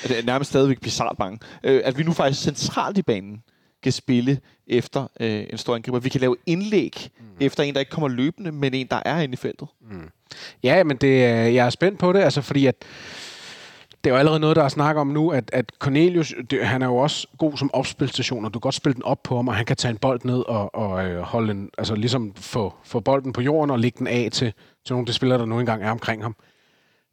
[0.07, 1.39] Det er nærmest stadigvæk bizarrt mange.
[1.63, 3.43] Øh, at vi nu faktisk centralt i banen
[3.83, 5.99] kan spille efter øh, en stor angriber.
[5.99, 7.25] Vi kan lave indlæg mm.
[7.39, 9.67] efter en, der ikke kommer løbende, men en, der er inde i feltet.
[10.63, 12.75] Ja, men det, er- jeg er spændt på det, altså fordi at
[14.03, 16.81] det er jo allerede noget, der er snak om nu, at, at Cornelius, det, han
[16.81, 19.47] er jo også god som opspilstation, og du kan godt spille den op på ham,
[19.47, 22.73] og han kan tage en bold ned og, og øh, holde en, altså ligesom få,
[22.83, 24.53] få bolden på jorden og lægge den af til,
[24.85, 26.35] til nogle af de spillere, der nu engang er omkring ham.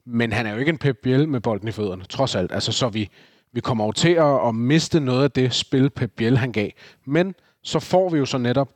[0.07, 2.53] Men han er jo ikke en Pep Biel med bolden i fødderne, trods alt.
[2.53, 3.11] Altså, så vi,
[3.53, 6.71] vi kommer over til at, at miste noget af det spil, Pep Biel han gav.
[7.05, 8.69] Men så får vi jo så netop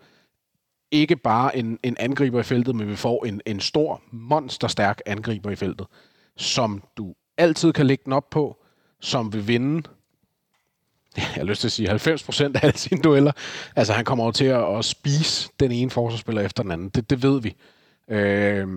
[0.90, 5.50] ikke bare en, en angriber i feltet, men vi får en, en stor, monsterstærk angriber
[5.50, 5.86] i feltet,
[6.36, 8.56] som du altid kan lægge den op på,
[9.00, 9.82] som vil vinde,
[11.16, 13.32] jeg har lyst til at sige 90% af alle sine dueller.
[13.76, 16.88] Altså, han kommer over til at, at spise den ene forsvarsspiller efter den anden.
[16.88, 17.56] Det, det ved vi.
[18.08, 18.68] Øh,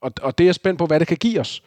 [0.00, 1.62] og, og det er jeg spændt på, hvad det kan give os.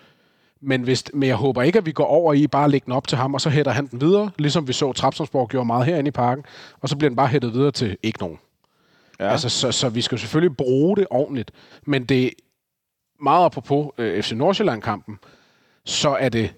[0.66, 2.94] Men, hvis, men jeg håber ikke, at vi går over i bare at lægge den
[2.94, 5.86] op til ham, og så hætter han den videre, ligesom vi så Trapsonsborg gjorde meget
[5.86, 6.44] herinde i parken,
[6.82, 8.40] og så bliver den bare hættet videre til ikke nogen.
[9.20, 9.32] Ja.
[9.32, 11.52] Altså, så, så vi skal selvfølgelig bruge det ordentligt.
[11.86, 12.30] Men det er
[13.24, 15.20] meget apropos øh, FC Nordsjælland-kampen,
[15.86, 16.54] så er det,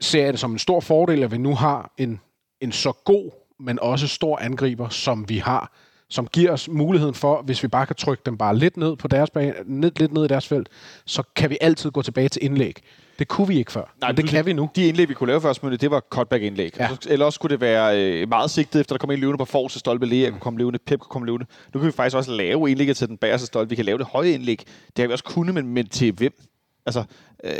[0.00, 2.20] ser jeg det som en stor fordel, at vi nu har en,
[2.60, 3.30] en så god,
[3.60, 5.72] men også stor angriber, som vi har,
[6.10, 9.08] som giver os muligheden for, hvis vi bare kan trykke dem bare lidt ned på
[9.08, 10.68] deres bane, ned, lidt ned i deres felt,
[11.04, 12.82] så kan vi altid gå tilbage til indlæg.
[13.18, 14.70] Det kunne vi ikke før, Nej, men det kan vi nu.
[14.76, 16.76] De indlæg, vi kunne lave først, det var cutback-indlæg.
[16.78, 16.88] Ja.
[17.08, 19.78] Eller også kunne det være øh, meget sigtet, efter der kom en løvende på forreste
[19.78, 21.46] stolpe, Lea kunne komme løvende, Pep kunne komme løvende.
[21.74, 23.70] Nu kan vi faktisk også lave indlægget til den bagerste stolpe.
[23.70, 24.64] Vi kan lave det høje indlæg.
[24.96, 26.32] Det har vi også kunnet, men, men til hvem?
[26.86, 27.04] Altså,
[27.44, 27.50] øh,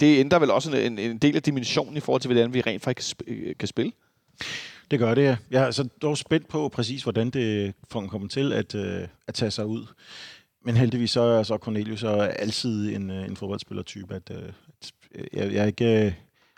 [0.00, 2.82] det ændrer vel også en, en del af dimensionen i forhold til, hvordan vi rent
[2.82, 3.92] faktisk øh, kan spille.
[4.90, 5.36] Det gør det, ja.
[5.50, 9.34] Jeg er så dog spændt på præcis, hvordan det får kommer til at, øh, at
[9.34, 9.86] tage sig ud.
[10.64, 14.92] Men heldigvis så er så Cornelius så altid en, øh, en fodboldspillertype, at, øh, at
[15.14, 16.16] øh, jeg, jeg ikke...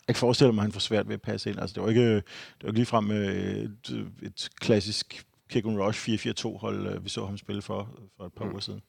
[0.09, 1.61] Jeg kan forestille mig, at han får svært ved at passe ind.
[1.61, 2.25] Altså, det var ikke, det
[2.63, 7.39] var ikke ligefrem et, et klassisk kick and rush 4-4-2 hold, øh, vi så ham
[7.39, 8.51] spille for, for et par mm.
[8.51, 8.81] uger siden.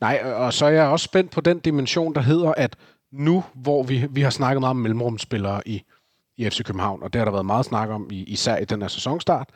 [0.00, 2.76] Nej, og så er jeg også spændt på den dimension, der hedder, at
[3.12, 5.82] nu, hvor vi, vi har snakket meget om mellemrumsspillere i,
[6.36, 8.80] i FC København, og det har der været meget snak om, i, især i den
[8.82, 9.48] her sæsonstart,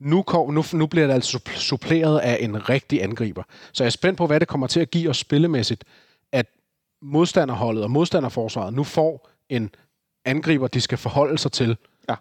[0.00, 3.42] nu, kom, nu, nu bliver det altså supp- suppleret af en rigtig angriber.
[3.72, 5.84] Så jeg er spændt på, hvad det kommer til at give os spillemæssigt,
[6.32, 6.46] at
[7.02, 9.70] modstanderholdet og modstanderforsvaret nu får en
[10.24, 11.76] angriber, de skal forholde sig til,
[12.08, 12.14] Ja.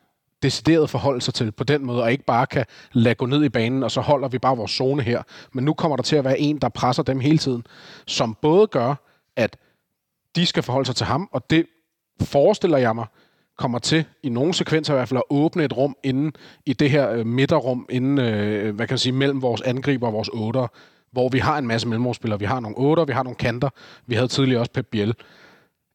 [0.43, 3.49] decideret forholde sig til på den måde, og ikke bare kan lade gå ned i
[3.49, 5.23] banen, og så holder vi bare vores zone her.
[5.53, 7.65] Men nu kommer der til at være en, der presser dem hele tiden,
[8.07, 8.95] som både gør,
[9.35, 9.57] at
[10.35, 11.65] de skal forholde sig til ham, og det
[12.21, 13.05] forestiller jeg mig,
[13.57, 16.33] kommer til i nogle sekvenser i hvert fald at åbne et rum inden
[16.65, 20.13] i det her øh, midterrum, inden, øh, hvad kan man sige, mellem vores angriber og
[20.13, 20.67] vores otter,
[21.11, 22.39] hvor vi har en masse mellemrumspillere.
[22.39, 23.69] Vi har nogle otter, vi har nogle kanter.
[24.07, 25.13] Vi havde tidligere også Pep Biel.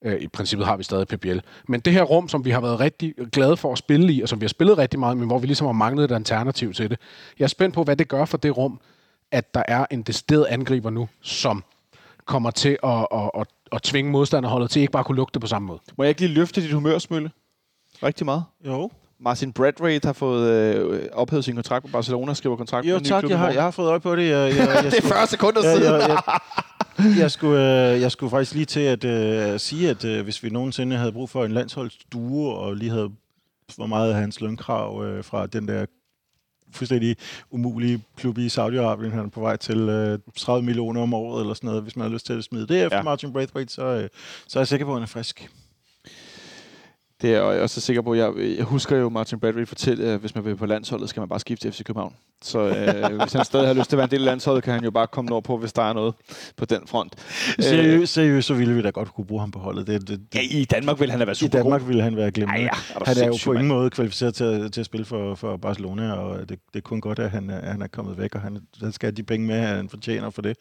[0.05, 1.43] Øh, I princippet har vi stadig Pep Biel.
[1.69, 4.29] Men det her rum, som vi har været rigtig glade for at spille i, og
[4.29, 6.91] som vi har spillet rigtig meget, men hvor vi ligesom har manglet et alternativ til
[6.91, 6.99] det.
[7.39, 8.81] Jeg er spændt på, hvad det gør for det rum,
[9.33, 11.65] at der er en decideret angriber nu, som
[12.25, 15.47] kommer til at, at, at, at tvinge modstanderholdet til ikke bare at kunne lugte på
[15.47, 15.81] samme måde.
[15.99, 17.31] Må jeg ikke lige løfte dit humørsmølle?
[18.03, 18.45] Rigtig meget.
[18.67, 18.91] Jo.
[19.21, 23.03] Martin Bradwaite har fået øh, ophævet sin kontrakt på Barcelona, skriver kontrakt Jo med en
[23.03, 24.23] ny tak, klub jeg har, jeg har fået øje på det.
[24.29, 25.93] Jeg, jeg, jeg, Det er 40 sekunder Ja, siden.
[26.01, 26.23] jeg,
[26.99, 30.43] jeg, jeg, skulle, øh, jeg skulle faktisk lige til at øh, sige, at øh, hvis
[30.43, 33.11] vi nogensinde havde brug for en landsholdsduo, og lige havde
[33.71, 35.87] for meget af hans lønkrav øh, fra den der
[36.73, 37.17] fuldstændig
[37.51, 41.55] umulige klub i Saudi-Arabien, han er på vej til øh, 30 millioner om året, eller
[41.55, 43.03] sådan noget, hvis man har lyst til at smide det efter ja.
[43.03, 44.09] Martin Braithwaite, så, øh,
[44.49, 45.51] så er jeg sikker på, at han er frisk.
[47.23, 48.15] Det er jeg også sikker på.
[48.15, 51.29] Jeg, jeg husker jo Martin Bradley fortælle, at hvis man vil på landsholdet, skal man
[51.29, 52.15] bare skifte til FC København.
[52.43, 54.73] Så øh, hvis han stadig har lyst til at være en del af landsholdet, kan
[54.75, 56.15] han jo bare komme nordpå, hvis der er noget
[56.57, 57.15] på den front.
[57.61, 59.87] Seriøst, seriøst, så ville vi da godt kunne bruge ham på holdet.
[59.87, 62.31] Det, det, Ja, i Danmark vil han da være I super Danmark ville han være
[62.31, 62.51] glemt.
[62.53, 62.65] Ja.
[62.67, 65.57] Er Han er jo på ingen måde kvalificeret til at, til at spille for, for
[65.57, 68.35] Barcelona, og det, det er kun godt, at han, er- at han er kommet væk,
[68.35, 70.57] og han, han skal have de penge med, han fortjener for det.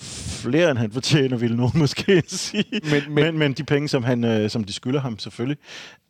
[0.00, 2.64] Flere end han fortjener, ville nogen måske sige.
[2.72, 5.18] Men- Men, men- men, men, men de penge, som, han, øh, som de skylder ham,
[5.18, 5.58] selvfølgelig.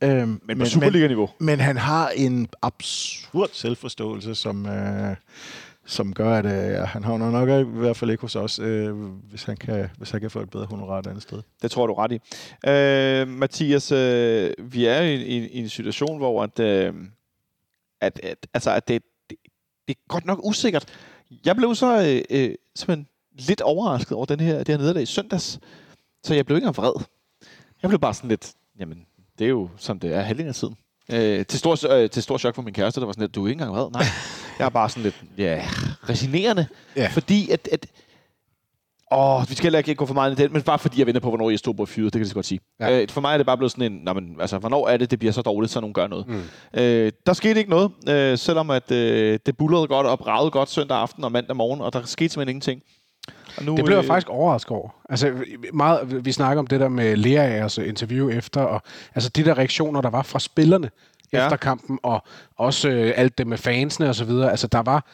[0.03, 1.31] Øhm, Men på Superliga-niveau.
[1.39, 5.17] men han har en absurd selvforståelse, som, øh,
[5.87, 8.95] som gør, at øh, han havner nok i hvert fald ikke hos os, øh,
[9.31, 11.43] hvis, han kan, hvis han kan få et bedre honorar et andet sted.
[11.63, 12.19] Det tror du ret i.
[12.69, 16.95] Øh, Mathias, øh, vi er i, i, i en situation, hvor at, øh,
[18.01, 19.39] at, at, altså, at det, det,
[19.89, 20.85] det er godt nok usikkert.
[21.45, 23.07] Jeg blev så øh, øh, simpelthen
[23.39, 25.61] lidt overrasket over den her, det her nederlag i søndags.
[26.25, 27.05] Så jeg blev ikke engang vred.
[27.83, 28.99] Jeg blev bare sådan lidt, jamen,
[29.39, 30.77] det er jo som det er halvdelen af tiden.
[31.13, 33.45] Øh, til, stor, øh, til stor chok for min kæreste, der var sådan lidt, du
[33.45, 33.91] er ikke engang vred.
[33.91, 34.05] Nej,
[34.59, 35.65] jeg er bare sådan lidt, ja,
[36.09, 36.67] resignerende.
[36.97, 37.09] Ja.
[37.13, 37.87] Fordi at, at
[39.13, 41.21] Åh, vi skal heller ikke gå for meget i den, men bare fordi jeg venter
[41.21, 42.61] på, hvornår jeg stod på fyret, det kan jeg så godt sige.
[42.81, 43.01] Ja.
[43.01, 45.11] Øh, for mig er det bare blevet sådan en, nej, men, altså, hvornår er det,
[45.11, 46.29] det bliver så dårligt, så nogen gør noget.
[46.29, 46.43] Mm.
[46.75, 50.71] Øh, der skete ikke noget, øh, selvom at, øh, det bullerede godt og bragede godt
[50.71, 52.83] søndag aften og mandag morgen, og der skete simpelthen ingenting.
[53.57, 54.89] Og nu, Det blev jeg øh, faktisk overrasket over.
[55.09, 55.35] Altså,
[55.73, 58.83] meget, vi snakker om det der med Leas interview efter, og
[59.15, 60.91] altså de der reaktioner, der var fra spillerne
[61.33, 61.45] Ja.
[61.45, 62.23] efter kampen, og
[62.57, 64.51] også øh, alt det med fansene og så videre.
[64.51, 65.05] Altså, der var,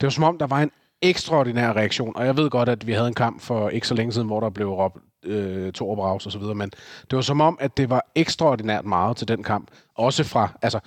[0.00, 0.70] det var som om, der var en
[1.02, 4.12] ekstraordinær reaktion, og jeg ved godt, at vi havde en kamp for ikke så længe
[4.12, 6.70] siden, hvor der blev råbt øh, to og så videre, men
[7.10, 10.80] det var som om, at det var ekstraordinært meget til den kamp, også fra, altså,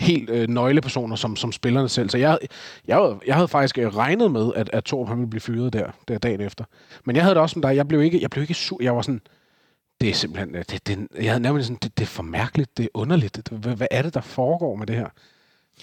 [0.00, 2.10] helt øh, nøglepersoner som, som spillerne selv.
[2.10, 2.38] Så jeg,
[2.86, 5.90] jeg, jeg havde faktisk øh, regnet med, at, at Torp han ville blive fyret der,
[6.08, 6.64] der dagen efter.
[7.04, 7.76] Men jeg havde det også som dig.
[7.76, 8.82] Jeg blev ikke, jeg blev ikke sur.
[8.82, 9.20] Jeg var sådan,
[10.00, 12.76] det er simpelthen, øh, det, det, jeg havde nærmest sådan, det, det er for mærkeligt,
[12.76, 13.36] det er underligt.
[13.36, 15.08] Det, hvad, hvad er det, der foregår med det her?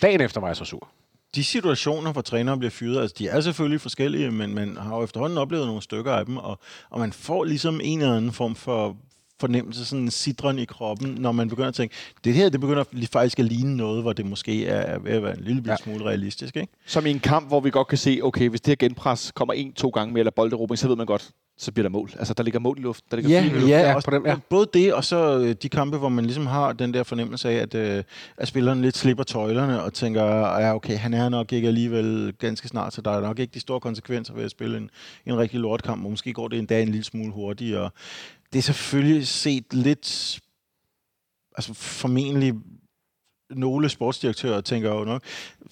[0.01, 0.87] Dagen efter var jeg så sur.
[1.35, 5.03] De situationer, hvor trænere bliver fyret, altså de er selvfølgelig forskellige, men man har jo
[5.03, 6.59] efterhånden oplevet nogle stykker af dem, og,
[6.89, 8.97] og man får ligesom en eller anden form for
[9.39, 12.83] fornemmelse, sådan en sidren i kroppen, når man begynder at tænke, det her, det begynder
[13.11, 15.75] faktisk at ligne noget, hvor det måske er ved at være en lille ja.
[15.75, 16.73] Smule realistisk, ikke?
[16.85, 19.53] Som i en kamp, hvor vi godt kan se, okay, hvis det her genpres kommer
[19.53, 21.29] en, to gange mere, eller bolderobring, så ved man godt,
[21.59, 22.09] så bliver der mål.
[22.19, 23.07] Altså, der ligger mål i luften.
[23.11, 23.69] Der ligger Ja, i luften.
[23.69, 24.35] ja, Ja, også på dem, ja.
[24.49, 27.53] både det, og så øh, de kampe, hvor man ligesom har den der fornemmelse af,
[27.55, 28.03] at, øh,
[28.37, 30.23] at spilleren lidt slipper tøjlerne og tænker,
[30.59, 33.59] ja okay, han er nok ikke alligevel ganske snart, så der er nok ikke de
[33.59, 34.89] store konsekvenser ved at spille en,
[35.25, 37.89] en rigtig lortkamp, og måske går det endda en lille smule hurtigere.
[38.53, 40.39] Det er selvfølgelig set lidt,
[41.57, 42.53] altså formentlig
[43.49, 45.23] nogle sportsdirektører tænker jo nok,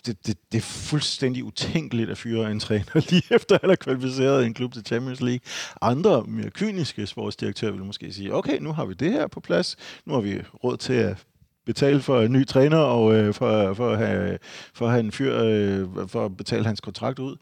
[0.05, 4.45] det, det, det er fuldstændig utænkeligt at fyre en træner lige efter han har kvalificeret
[4.45, 5.39] en klub til Champions League.
[5.81, 9.75] Andre mere kyniske sportsdirektører vil måske sige, okay, nu har vi det her på plads,
[10.05, 11.25] nu har vi råd til at
[11.65, 14.37] betale for en ny træner og øh, for, for, at have,
[14.73, 17.37] for at have en fyr, øh, for at betale hans kontrakt ud.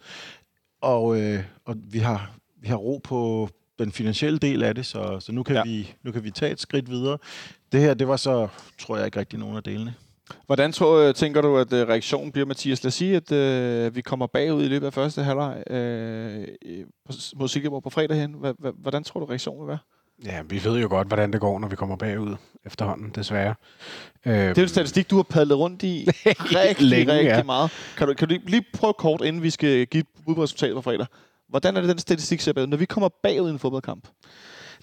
[0.81, 3.49] Og, øh, og vi, har, vi har ro på
[3.84, 5.63] den finansielle del af det, så, så nu, kan Ja.
[5.63, 7.17] vi, nu kan vi tage et skridt videre.
[7.71, 8.47] Det her, det var så,
[8.81, 9.93] tror jeg ikke rigtig nogen af delene.
[10.45, 12.84] Hvordan tror, tænker du, at øh, reaktionen bliver, Mathias?
[12.84, 16.47] Lad os sige, at øh, vi kommer bagud i løbet af første halvleg øh,
[17.36, 18.36] mod Silkeborg på fredag hen.
[18.77, 19.77] Hvordan tror du, reaktionen vil være?
[20.25, 23.55] Ja, vi ved jo godt, hvordan det går, når vi kommer bagud efterhånden, desværre.
[24.25, 27.43] Øh, Det er en statistik, du har padlet rundt i rigtig, Længe, rigtig ja.
[27.43, 27.71] meget.
[27.97, 30.43] Kan du, kan du lige- lige prøve kort, inden vi skal give et bud på
[30.43, 31.05] resultatet på fredag?
[31.54, 34.08] Hvordan er det, den statistik ser bagud, når vi kommer bagud i en fodboldkamp?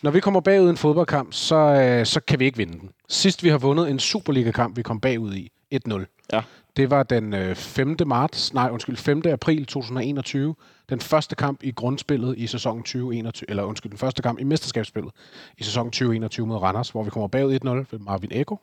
[0.03, 2.91] Når vi kommer bagud i en fodboldkamp, så, øh, så kan vi ikke vinde den.
[3.09, 6.27] Sidst vi har vundet en Superliga-kamp, vi kom bagud i 1-0.
[6.33, 6.43] Ja.
[6.77, 7.97] Det var den øh, 5.
[8.07, 9.23] marts, nej undskyld, 5.
[9.33, 10.55] april 2021.
[10.89, 15.13] Den første kamp i grundspillet i sæsonen 2021, eller undskyld, den første kamp i mesterskabsspillet
[15.59, 18.59] i sæsonen 2021 mod Randers, hvor vi kommer bagud 1-0 ved Marvin Eko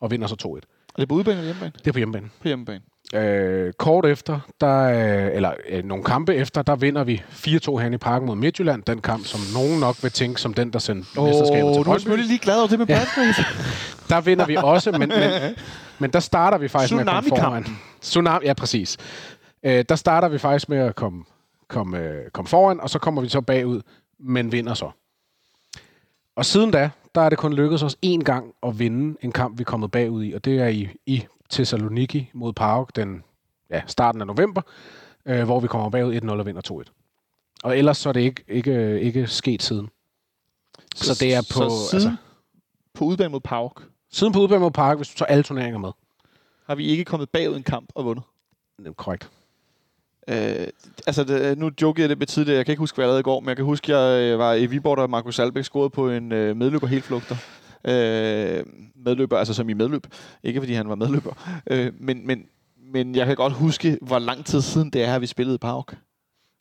[0.00, 0.48] og vinder så 2-1.
[0.48, 0.60] Er
[0.98, 1.72] det på udebane eller hjemmebane?
[1.78, 2.30] Det er på hjemmebane.
[2.40, 2.80] På hjemmebane.
[3.14, 7.94] Øh, kort efter, der, øh, eller øh, nogle kampe efter, der vinder vi 4-2 herinde
[7.94, 8.82] i parken mod Midtjylland.
[8.82, 11.80] Den kamp, som nogen nok vil tænke som den, der sendte oh, mesterskabet til du
[11.80, 12.00] er Brøndby.
[12.00, 13.44] selvfølgelig lige glad over det med Bradley.
[14.10, 15.30] Der vinder vi også, men, men,
[15.98, 17.66] men der starter vi faktisk med at komme foran.
[18.00, 18.96] Tsunami, ja, præcis.
[19.62, 21.24] Øh, der starter vi faktisk med at komme,
[21.68, 23.80] komme, øh, komme foran, og så kommer vi så bagud
[24.20, 24.90] men vinder så.
[26.36, 29.58] Og siden da, der er det kun lykkedes os én gang at vinde en kamp,
[29.58, 33.22] vi er kommet bagud i, og det er i, i Thessaloniki mod PAOK den
[33.70, 34.62] ja, starten af november,
[35.26, 37.60] øh, hvor vi kommer bagud 1-0 og vinder 2-1.
[37.62, 39.88] Og ellers så er det ikke, ikke, ikke sket siden.
[40.94, 41.68] Så, så det er på...
[41.68, 42.16] Så siden altså,
[42.94, 43.82] på udbane mod Pauk
[44.12, 45.90] siden på udbane mod PAOK, hvis du tager alle turneringer med.
[46.66, 48.24] har vi ikke kommet bagud en kamp og vundet.
[48.78, 49.30] Det er korrekt.
[50.28, 50.66] Øh,
[51.06, 52.56] altså, det, nu jokede jeg lidt med tidligere.
[52.56, 54.38] Jeg kan ikke huske, hvad jeg lavede i går, men jeg kan huske, jeg øh,
[54.38, 57.36] var i Viborg, da Markus Albeck scorede på en øh, medløber helt flugter.
[57.84, 58.64] Øh,
[58.94, 60.06] medløber, altså som i medløb.
[60.42, 61.60] Ikke fordi han var medløber.
[61.70, 62.44] Øh, men, men,
[62.92, 65.58] men jeg kan godt huske, hvor lang tid siden det er, at vi spillede i
[65.58, 65.96] Park.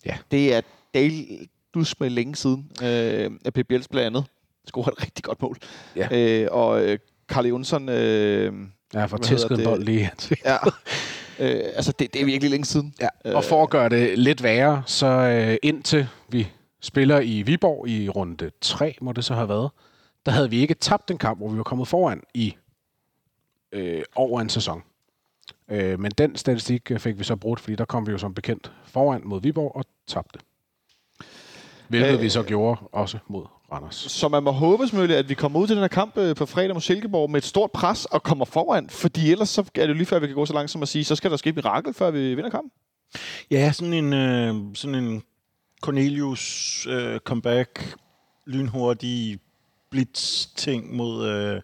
[0.05, 0.17] Ja.
[0.31, 0.61] Det er
[0.93, 4.25] del dus med længe siden, øh, at Pep Biels blandt andet
[4.65, 5.57] scorede et rigtig godt mål.
[5.95, 6.07] Ja.
[6.11, 7.89] Øh, og øh, Carl Jonsson...
[7.89, 8.53] Øh,
[8.93, 10.11] får Hvad tæsket en bold lige
[10.45, 10.57] ja,
[11.39, 12.93] øh, altså det, det er virkelig længe siden.
[13.01, 13.35] Ja.
[13.35, 16.47] Og for at gøre det lidt værre, så øh, indtil vi
[16.81, 19.69] spiller i Viborg i runde 3, må det så have været,
[20.25, 22.55] der havde vi ikke tabt en kamp, hvor vi var kommet foran i
[23.71, 24.83] øh, over en sæson.
[25.69, 28.33] Øh, men den statistik øh, fik vi så brudt, fordi der kom vi jo som
[28.33, 30.39] bekendt foran mod Viborg og tabte.
[31.87, 33.95] Hvilket Øh, vi så gjorde også mod Randers.
[33.95, 36.45] Så man må håbe selvfølgelig, at vi kommer ud til den her kamp øh, på
[36.45, 39.89] fredag mod Silkeborg med et stort pres og kommer foran, fordi ellers så er det
[39.89, 41.49] jo lige før, vi kan gå så langt som at sige, så skal der ske
[41.49, 42.71] et mirakel, før vi vinder kampen.
[43.51, 45.23] Ja, sådan en, øh, sådan en
[45.81, 47.95] Cornelius øh, comeback,
[48.45, 49.39] lynhurtig
[49.91, 51.61] blitz-ting mod, øh,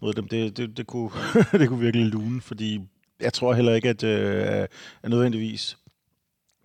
[0.00, 1.10] mod dem, det, det, det, kunne,
[1.58, 2.80] det kunne virkelig lune, fordi
[3.20, 4.66] jeg tror heller ikke, at, øh,
[5.02, 5.78] at nødvendigvis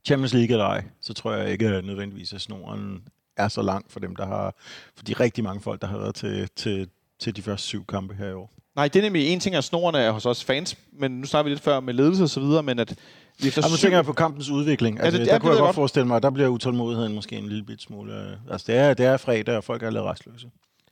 [0.05, 3.03] Champions League eller ej, så tror jeg ikke at nødvendigvis, at snoren
[3.37, 4.55] er så lang for dem, der har,
[4.95, 6.87] for de rigtig mange folk, der har været til, til,
[7.19, 8.51] til de første syv kampe her i år.
[8.75, 11.43] Nej, det er nemlig en ting, at snoren er hos os fans, men nu snakker
[11.43, 12.95] vi lidt før med ledelse og så videre, men at
[13.41, 13.81] vi efter Ja, nu syv...
[13.81, 14.99] tænker jeg på kampens udvikling.
[14.99, 15.75] Altså, det- det, ja, der det kunne jeg jeg godt godt.
[15.75, 18.13] forestille mig, at der bliver utålmodigheden måske en lille bit smule.
[18.31, 20.49] øh, Altså, det er, det er fredag, og folk er lidt restløse.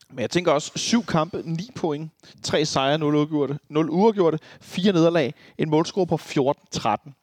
[0.10, 2.12] Men jeg tænker også, syv kampe, ni point,
[2.44, 7.14] tre sejre, 0 uafgjorte, 0 uafgjorte, fire nederlag, en målscore på 14-13.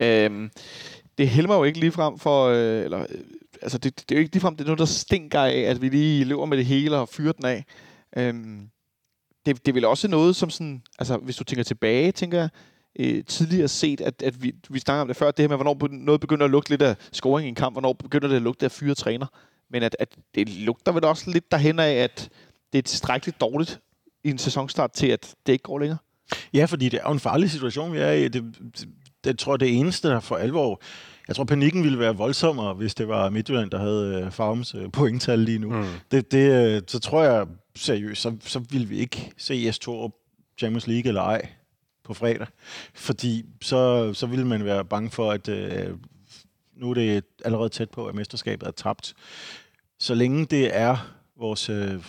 [0.00, 0.50] Øhm,
[1.18, 3.20] det helmer jo ikke ligefrem for, øh, eller, øh,
[3.62, 5.88] altså det, det er jo ikke ligefrem, det er noget, der stinker af, at vi
[5.88, 7.64] lige løber med det hele og fyrer den af.
[8.16, 8.68] Øhm,
[9.46, 12.48] det, det er vel også noget, som sådan, altså hvis du tænker tilbage, tænker jeg,
[12.98, 15.88] øh, tidligere set, at, at vi, vi snakker om det før, det her med, hvornår
[15.90, 18.64] noget begynder at lugte lidt af scoring i en kamp, hvornår begynder det at lugte
[18.64, 19.26] af fyre træner.
[19.70, 22.28] Men at, at det lugter vel også lidt derhen af, at
[22.72, 23.80] det er tilstrækkeligt dårligt
[24.24, 25.98] i en sæsonstart til, at det ikke går længere.
[26.54, 28.28] Ja, fordi det er jo en farlig situation, vi er i.
[28.28, 28.44] Det,
[28.78, 28.88] det,
[29.24, 30.80] det tror jeg, det eneste, der for alvor...
[31.28, 34.92] Jeg tror, panikken ville være voldsommere, hvis det var Midtjylland, der havde øh, Farms øh,
[34.92, 35.72] pointtal lige nu.
[35.72, 35.84] Mm.
[36.10, 37.46] Det, det, øh, så tror jeg
[37.76, 40.10] seriøst, så, så ville vi ikke se S2
[40.58, 41.48] Champions League eller ej
[42.04, 42.46] på fredag.
[42.94, 45.90] Fordi så, så ville man være bange for, at øh,
[46.78, 49.14] nu er det allerede tæt på, at mesterskabet er tabt.
[49.98, 52.04] Så længe det er vores, øh,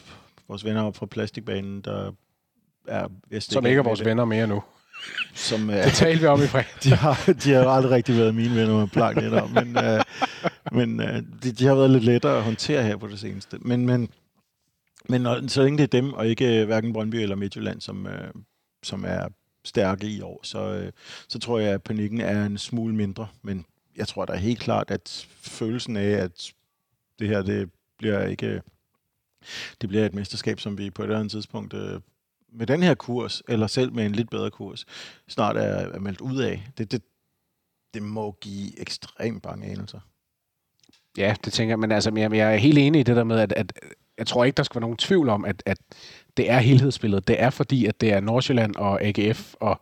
[0.48, 2.12] vores venner op fra plastikbanen, der
[2.88, 3.08] er
[3.40, 4.64] Som ikke er vores venner mere nu.
[5.34, 6.68] Som, øh, Det talte vi om i fredag.
[6.84, 10.02] de har, de har aldrig rigtig været mine venner med planknetter, men, øh,
[10.72, 13.58] men øh, de, de har været lidt lettere at håndtere her på det seneste.
[13.62, 14.10] Men, men,
[15.10, 18.08] men når, så længe det er dem, og ikke øh, hverken Brøndby eller Midtjylland, som,
[18.08, 18.32] øh,
[18.84, 19.28] som er
[19.66, 20.92] stærke i år, så, øh,
[21.28, 23.28] så tror jeg, at panikken er en smule mindre.
[23.42, 23.66] Men
[24.00, 26.52] jeg tror da helt klart, at følelsen af, at
[27.20, 28.62] det her det bliver ikke
[29.82, 32.02] det bliver et mesterskab, som vi på et eller andet tidspunkt øh,
[32.52, 34.86] med den her kurs, eller selv med en lidt bedre kurs,
[35.28, 36.68] snart er, er meldt ud af.
[36.78, 37.02] Det, det,
[37.94, 40.00] det må give ekstremt bange anelser.
[41.18, 41.80] Ja, det tænker jeg.
[41.80, 43.74] Men altså, jeg, jeg er helt enig i det der med, at, at
[44.18, 45.78] jeg tror ikke, der skal være nogen tvivl om, at, at
[46.38, 47.28] det er helhedsspillet.
[47.28, 49.82] Det er fordi, at det er Nordsjælland og AGF og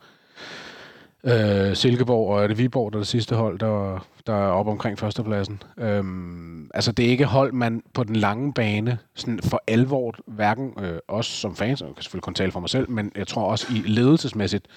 [1.24, 4.72] øh, Silkeborg og er det Viborg, der er det sidste hold, der, der er oppe
[4.72, 5.64] omkring førstepladsen.
[5.78, 10.74] Øhm, altså, det er ikke hold, man på den lange bane sådan for alvor, hverken
[10.80, 13.28] øh, os som fans, og jeg kan selvfølgelig kun tale for mig selv, men jeg
[13.28, 14.68] tror også i ledelsesmæssigt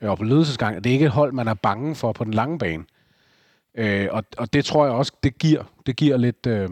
[0.00, 2.34] øh, og på ledelsesgang, at det ikke et hold, man er bange for på den
[2.34, 2.84] lange bane.
[3.74, 6.46] Øh, og, og det tror jeg også, det giver, det giver lidt...
[6.46, 6.68] Øh,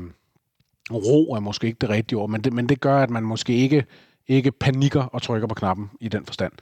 [0.91, 3.53] ro er måske ikke det rigtige ord, men det, men det gør, at man måske
[3.53, 3.85] ikke,
[4.29, 6.53] ikke panikker og trykker på knappen i den forstand.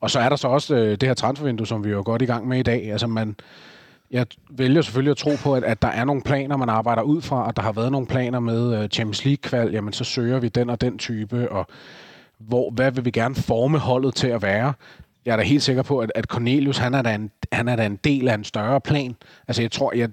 [0.00, 2.22] Og så er der så også øh, det her transfervindue, som vi jo er godt
[2.22, 2.92] i gang med i dag.
[2.92, 3.36] Altså man,
[4.10, 7.22] jeg vælger selvfølgelig at tro på, at, at der er nogle planer, man arbejder ud
[7.22, 10.48] fra, og der har været nogle planer med øh, Champions League-kval, jamen så søger vi
[10.48, 11.66] den og den type, og
[12.38, 14.72] hvor, hvad vil vi gerne forme holdet til at være?
[15.24, 17.76] Jeg er da helt sikker på, at, at Cornelius, han er, da en, han er
[17.76, 19.16] da en del af en større plan.
[19.48, 20.08] Altså jeg tror, jeg,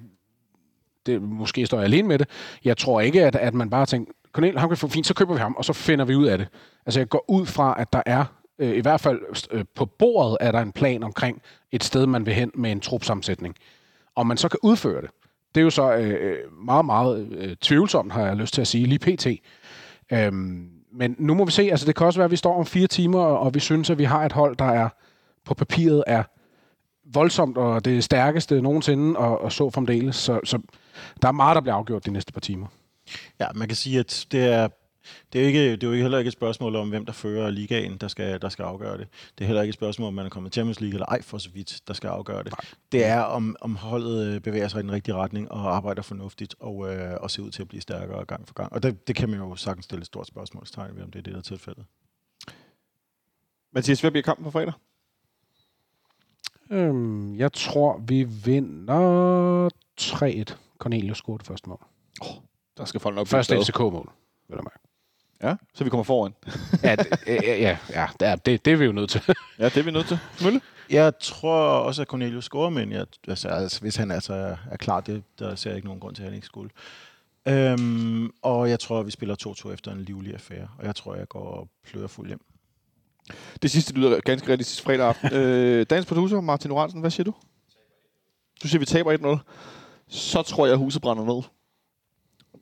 [1.06, 2.28] det, måske står jeg alene med det.
[2.66, 5.34] Jeg tror ikke, at, at man bare tænker, Cornelius, ham kan få fint, så køber
[5.34, 6.48] vi ham, og så finder vi ud af det.
[6.86, 8.26] Altså jeg går ud fra, at der er,
[8.60, 11.42] øh, i hvert fald øh, på bordet, er der en plan omkring
[11.72, 13.56] et sted, man vil hen med en trupsammensætning.
[14.16, 15.10] Om man så kan udføre det,
[15.56, 18.68] det er jo så øh, øh, meget, meget øh, tvivlsomt, har jeg lyst til at
[18.68, 19.28] sige, lige pt.
[20.12, 22.66] Øhm, men nu må vi se, altså det kan også være, at vi står om
[22.66, 24.90] fire timer, og vi synes, at vi har et hold, der er
[25.46, 26.24] på papiret er
[27.14, 30.16] voldsomt, og det stærkeste nogensinde, og, og så fremdeles.
[30.16, 30.60] Så, så
[31.22, 32.68] der er meget, der bliver afgjort de næste par timer.
[33.40, 34.68] Ja, man kan sige, at det er,
[35.34, 37.50] det er, jo ikke, det er jo heller ikke et spørgsmål om, hvem der fører
[37.50, 39.08] ligaen, der skal, der skal afgøre det.
[39.38, 41.22] Det er heller ikke et spørgsmål, om man er kommet til Champions League eller ej,
[41.22, 42.52] for så vidt, der skal afgøre det.
[42.52, 42.74] Nej.
[42.92, 46.56] Det er, om, om holdet øh, bevæger sig i den rigtige retning og arbejder fornuftigt
[46.60, 48.74] og, øh, og ser ud til at blive stærkere gang for gang.
[48.74, 51.24] Og det, det kan man jo sagtens stille et stort spørgsmålstegn ved, om det er
[51.24, 51.86] det, der er tilfældet.
[53.72, 54.74] Mathias, hvad bliver kampen på fredag?
[56.70, 59.70] Øhm, jeg tror, vi vinder
[60.02, 60.56] 3-1.
[60.78, 61.86] Cornelius scorer det første mål.
[62.22, 62.28] Oh,
[62.78, 64.12] der skal folk nok Første FCK-mål,
[64.48, 64.64] vil jeg
[65.44, 66.34] Ja, så vi kommer foran.
[66.84, 69.22] ja, det, ja, ja, ja det, det er vi jo nødt til.
[69.60, 70.20] ja, det er vi nødt til.
[70.44, 70.62] Mølle?
[70.90, 74.78] Jeg tror også, at Cornelius scorer, men jeg, altså, altså, hvis han altså er, er
[74.78, 76.70] klar, det, der ser jeg ikke nogen grund til, at han ikke skulle.
[77.48, 79.36] Øhm, og jeg tror, at vi spiller
[79.68, 82.42] 2-2 efter en livlig affære, og jeg tror, jeg går og pløder fuld hjem.
[83.62, 85.34] Det sidste lyder ganske realistisk fredag aften.
[85.34, 87.34] øh, dagens producer, Martin Oransen, hvad siger du?
[88.64, 89.52] Du siger, vi taber 1-0.
[90.10, 91.44] Så tror jeg, at huset brænder ned.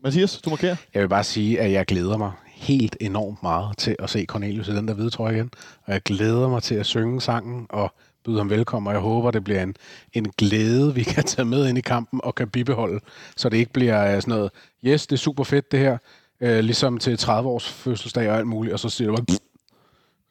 [0.03, 0.75] Mathias, du markerer.
[0.93, 4.67] Jeg vil bare sige, at jeg glæder mig helt enormt meget til at se Cornelius
[4.67, 5.51] i den der hvide trøje igen.
[5.85, 7.93] Og jeg glæder mig til at synge sangen og
[8.23, 9.75] byde ham velkommen, og jeg håber, det bliver en,
[10.13, 12.99] en glæde, vi kan tage med ind i kampen og kan bibeholde,
[13.35, 14.51] så det ikke bliver øh, sådan noget,
[14.85, 15.97] yes, det er super fedt det her,
[16.41, 19.37] øh, ligesom til 30 års fødselsdag og alt muligt, og så siger det bare,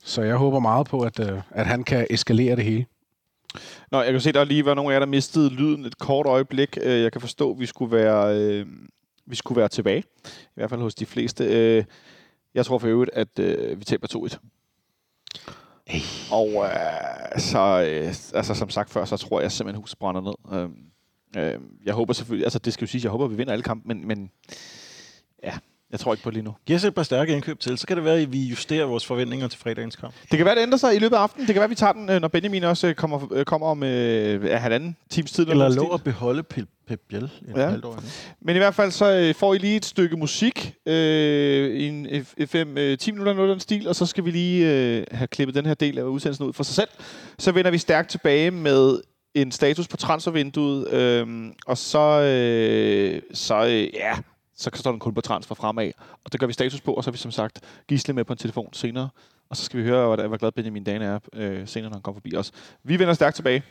[0.05, 2.87] så jeg håber meget på, at, øh, at han kan eskalere det hele.
[3.93, 6.27] Nå, jeg kan se, der lige var nogle af jer, der mistede lyden et kort
[6.27, 6.79] øjeblik.
[6.83, 8.67] Øh, jeg kan forstå, at vi skulle være, øh,
[9.27, 10.05] vi skulle være tilbage.
[10.27, 11.45] I hvert fald hos de fleste.
[11.45, 11.85] Øh,
[12.55, 14.39] jeg tror for øvrigt, at øh, vi taber 2-1.
[15.87, 16.01] Hey.
[16.33, 20.59] Og øh, så, øh, altså, som sagt før, så tror jeg simpelthen, huset brænder ned.
[20.59, 20.71] Øh,
[21.45, 23.89] øh, jeg håber selvfølgelig, altså det skal jo sige, jeg håber, vi vinder alle kampe,
[23.89, 24.31] men, men
[25.43, 25.59] ja,
[25.95, 26.55] jeg tror ikke på det lige nu.
[26.67, 29.07] Giv os et par stærke indkøb til, så kan det være, at vi justerer vores
[29.07, 30.15] forventninger til fredagens kamp.
[30.31, 31.47] Det kan være, det ændrer sig i løbet af aftenen.
[31.47, 33.67] Det kan være, at vi tager den, øh, når Benjamin også øh, kommer, øh, kommer
[33.67, 35.49] om øh, halvanden times tid.
[35.49, 36.69] Eller lov at beholde Pep,
[37.09, 37.69] Biel ja.
[37.69, 38.03] halvt år
[38.41, 42.13] Men i hvert fald så får I lige et stykke musik øh, i en 5-10
[42.67, 45.99] minutter noget den stil, og så skal vi lige øh, have klippet den her del
[45.99, 46.89] af udsendelsen ud for sig selv.
[47.39, 49.01] Så vender vi stærkt tilbage med
[49.35, 54.15] en status på transfervinduet, øh, og så, øh, så øh, ja,
[54.57, 55.93] så står den kun på transfer fremad.
[56.25, 58.33] Og det gør vi status på, og så har vi som sagt Gisle med på
[58.33, 59.09] en telefon senere.
[59.49, 62.03] Og så skal vi høre, hvor, hvor glad Benjamin Dane er øh, senere, når han
[62.03, 62.53] kommer forbi os.
[62.83, 63.63] Vi vender stærkt tilbage.